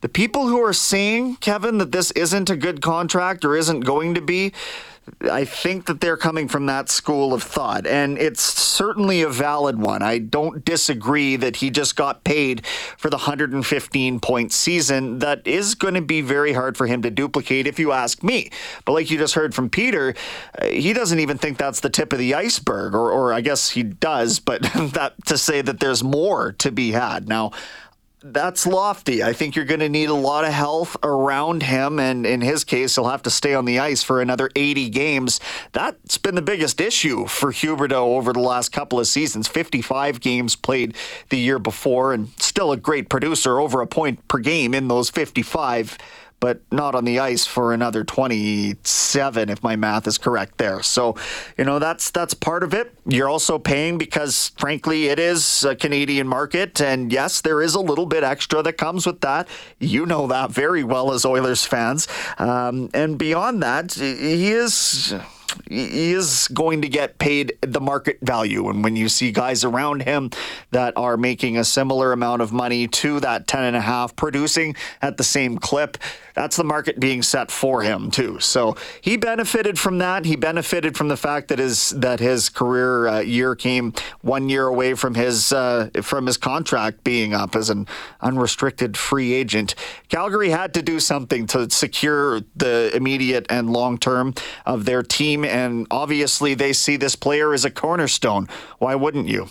The 0.00 0.08
people 0.08 0.46
who 0.46 0.62
are 0.62 0.72
saying, 0.72 1.36
Kevin, 1.36 1.78
that 1.78 1.90
this 1.90 2.12
isn't 2.12 2.48
a 2.48 2.56
good 2.56 2.80
contract 2.80 3.44
or 3.44 3.56
isn't 3.56 3.80
going 3.80 4.14
to 4.14 4.20
be, 4.20 4.52
I 5.30 5.44
think 5.44 5.86
that 5.86 6.00
they're 6.00 6.16
coming 6.16 6.48
from 6.48 6.66
that 6.66 6.88
school 6.88 7.34
of 7.34 7.42
thought, 7.42 7.86
and 7.86 8.18
it's 8.18 8.42
certainly 8.42 9.22
a 9.22 9.28
valid 9.28 9.78
one. 9.78 10.02
I 10.02 10.18
don't 10.18 10.64
disagree 10.64 11.36
that 11.36 11.56
he 11.56 11.70
just 11.70 11.96
got 11.96 12.24
paid 12.24 12.64
for 12.66 13.10
the 13.10 13.16
115 13.16 14.20
point 14.20 14.52
season. 14.52 15.18
That 15.18 15.46
is 15.46 15.74
going 15.74 15.94
to 15.94 16.02
be 16.02 16.20
very 16.20 16.52
hard 16.52 16.76
for 16.76 16.86
him 16.86 17.02
to 17.02 17.10
duplicate, 17.10 17.66
if 17.66 17.78
you 17.78 17.92
ask 17.92 18.22
me. 18.22 18.50
But 18.84 18.92
like 18.92 19.10
you 19.10 19.18
just 19.18 19.34
heard 19.34 19.54
from 19.54 19.70
Peter, 19.70 20.14
uh, 20.60 20.66
he 20.66 20.92
doesn't 20.92 21.18
even 21.18 21.38
think 21.38 21.58
that's 21.58 21.80
the 21.80 21.90
tip 21.90 22.12
of 22.12 22.18
the 22.18 22.34
iceberg, 22.34 22.94
or, 22.94 23.10
or 23.10 23.32
I 23.32 23.40
guess 23.40 23.70
he 23.70 23.82
does, 23.82 24.38
but 24.38 24.62
that 24.92 25.14
to 25.26 25.38
say 25.38 25.62
that 25.62 25.80
there's 25.80 26.04
more 26.04 26.52
to 26.52 26.70
be 26.70 26.92
had. 26.92 27.28
Now, 27.28 27.52
that's 28.20 28.66
lofty. 28.66 29.22
I 29.22 29.32
think 29.32 29.54
you're 29.54 29.64
going 29.64 29.80
to 29.80 29.88
need 29.88 30.08
a 30.08 30.14
lot 30.14 30.44
of 30.44 30.52
health 30.52 30.96
around 31.02 31.62
him. 31.62 31.98
And 32.00 32.26
in 32.26 32.40
his 32.40 32.64
case, 32.64 32.96
he'll 32.96 33.08
have 33.08 33.22
to 33.22 33.30
stay 33.30 33.54
on 33.54 33.64
the 33.64 33.78
ice 33.78 34.02
for 34.02 34.20
another 34.20 34.50
80 34.56 34.90
games. 34.90 35.40
That's 35.72 36.18
been 36.18 36.34
the 36.34 36.42
biggest 36.42 36.80
issue 36.80 37.26
for 37.26 37.52
Huberdeau 37.52 38.16
over 38.16 38.32
the 38.32 38.40
last 38.40 38.70
couple 38.70 38.98
of 38.98 39.06
seasons 39.06 39.46
55 39.46 40.20
games 40.20 40.56
played 40.56 40.96
the 41.28 41.38
year 41.38 41.58
before, 41.58 42.12
and 42.12 42.28
still 42.38 42.72
a 42.72 42.76
great 42.76 43.08
producer, 43.08 43.60
over 43.60 43.80
a 43.80 43.86
point 43.86 44.26
per 44.28 44.38
game 44.38 44.74
in 44.74 44.88
those 44.88 45.10
55 45.10 45.96
but 46.40 46.60
not 46.70 46.94
on 46.94 47.04
the 47.04 47.18
ice 47.18 47.46
for 47.46 47.72
another 47.72 48.04
27 48.04 49.48
if 49.48 49.62
my 49.62 49.76
math 49.76 50.06
is 50.06 50.18
correct 50.18 50.58
there. 50.58 50.82
So, 50.82 51.16
you 51.56 51.64
know, 51.64 51.78
that's 51.78 52.10
that's 52.10 52.34
part 52.34 52.62
of 52.62 52.74
it. 52.74 52.94
You're 53.06 53.28
also 53.28 53.58
paying 53.58 53.98
because 53.98 54.52
frankly 54.58 55.06
it 55.06 55.18
is 55.18 55.64
a 55.64 55.74
Canadian 55.74 56.28
market 56.28 56.80
and 56.80 57.12
yes, 57.12 57.40
there 57.40 57.60
is 57.62 57.74
a 57.74 57.80
little 57.80 58.06
bit 58.06 58.22
extra 58.22 58.62
that 58.62 58.74
comes 58.74 59.06
with 59.06 59.20
that. 59.22 59.48
You 59.78 60.06
know 60.06 60.26
that 60.28 60.50
very 60.50 60.84
well 60.84 61.12
as 61.12 61.24
Oilers 61.24 61.64
fans. 61.64 62.06
Um, 62.38 62.90
and 62.94 63.18
beyond 63.18 63.62
that, 63.62 63.94
he 63.94 64.52
is 64.52 65.14
he 65.68 66.12
is 66.12 66.48
going 66.48 66.82
to 66.82 66.88
get 66.88 67.18
paid 67.18 67.56
the 67.60 67.80
market 67.80 68.18
value. 68.22 68.68
And 68.68 68.84
when 68.84 68.96
you 68.96 69.08
see 69.08 69.32
guys 69.32 69.64
around 69.64 70.02
him 70.02 70.30
that 70.70 70.94
are 70.96 71.16
making 71.16 71.56
a 71.56 71.64
similar 71.64 72.12
amount 72.12 72.42
of 72.42 72.52
money 72.52 72.88
to 72.88 73.20
that 73.20 73.46
10 73.46 73.64
and 73.64 73.76
a 73.76 73.80
half, 73.80 74.14
producing 74.16 74.76
at 75.02 75.16
the 75.16 75.24
same 75.24 75.58
clip, 75.58 75.98
that's 76.38 76.56
the 76.56 76.62
market 76.62 77.00
being 77.00 77.20
set 77.20 77.50
for 77.50 77.82
him 77.82 78.12
too. 78.12 78.38
So 78.38 78.76
he 79.00 79.16
benefited 79.16 79.76
from 79.76 79.98
that. 79.98 80.24
He 80.24 80.36
benefited 80.36 80.96
from 80.96 81.08
the 81.08 81.16
fact 81.16 81.48
that 81.48 81.58
his 81.58 81.90
that 81.90 82.20
his 82.20 82.48
career 82.48 83.08
uh, 83.08 83.18
year 83.18 83.56
came 83.56 83.92
one 84.20 84.48
year 84.48 84.68
away 84.68 84.94
from 84.94 85.16
his 85.16 85.52
uh, 85.52 85.90
from 86.00 86.26
his 86.26 86.36
contract 86.36 87.02
being 87.02 87.34
up 87.34 87.56
as 87.56 87.70
an 87.70 87.88
unrestricted 88.20 88.96
free 88.96 89.32
agent. 89.32 89.74
Calgary 90.10 90.50
had 90.50 90.72
to 90.74 90.82
do 90.82 91.00
something 91.00 91.44
to 91.48 91.68
secure 91.70 92.40
the 92.54 92.92
immediate 92.94 93.44
and 93.50 93.70
long 93.70 93.98
term 93.98 94.32
of 94.64 94.84
their 94.84 95.02
team, 95.02 95.44
and 95.44 95.88
obviously 95.90 96.54
they 96.54 96.72
see 96.72 96.96
this 96.96 97.16
player 97.16 97.52
as 97.52 97.64
a 97.64 97.70
cornerstone. 97.70 98.46
Why 98.78 98.94
wouldn't 98.94 99.26
you? 99.26 99.48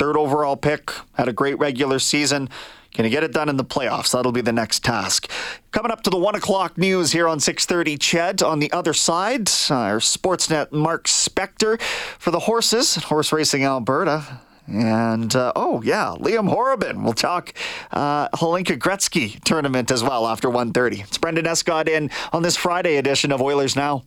Third 0.00 0.16
overall 0.16 0.56
pick, 0.56 0.90
had 1.14 1.28
a 1.28 1.32
great 1.32 1.60
regular 1.60 2.00
season. 2.00 2.48
Can 2.94 3.04
he 3.04 3.10
get 3.10 3.24
it 3.24 3.32
done 3.32 3.48
in 3.48 3.56
the 3.56 3.64
playoffs? 3.64 4.12
That'll 4.12 4.32
be 4.32 4.42
the 4.42 4.52
next 4.52 4.84
task. 4.84 5.30
Coming 5.70 5.90
up 5.90 6.02
to 6.02 6.10
the 6.10 6.18
one 6.18 6.34
o'clock 6.34 6.76
news 6.76 7.12
here 7.12 7.26
on 7.26 7.38
6:30. 7.38 7.96
Ched 7.98 8.46
on 8.46 8.58
the 8.58 8.70
other 8.72 8.92
side, 8.92 9.48
our 9.70 9.98
Sportsnet 9.98 10.72
Mark 10.72 11.04
Spector 11.04 11.80
for 12.18 12.30
the 12.30 12.40
horses, 12.40 12.96
Horse 12.96 13.32
Racing 13.32 13.64
Alberta. 13.64 14.40
And 14.68 15.34
uh, 15.34 15.52
oh 15.56 15.82
yeah, 15.82 16.14
Liam 16.18 16.48
Horobin. 16.48 17.02
We'll 17.02 17.14
talk 17.14 17.52
uh, 17.90 18.28
Hlinka 18.28 18.78
Gretzky 18.78 19.40
tournament 19.42 19.90
as 19.90 20.02
well 20.02 20.26
after 20.26 20.48
1:30. 20.48 21.00
It's 21.00 21.18
Brendan 21.18 21.46
Escott 21.46 21.88
in 21.88 22.10
on 22.32 22.42
this 22.42 22.56
Friday 22.56 22.96
edition 22.96 23.32
of 23.32 23.40
Oilers 23.40 23.74
Now. 23.74 24.04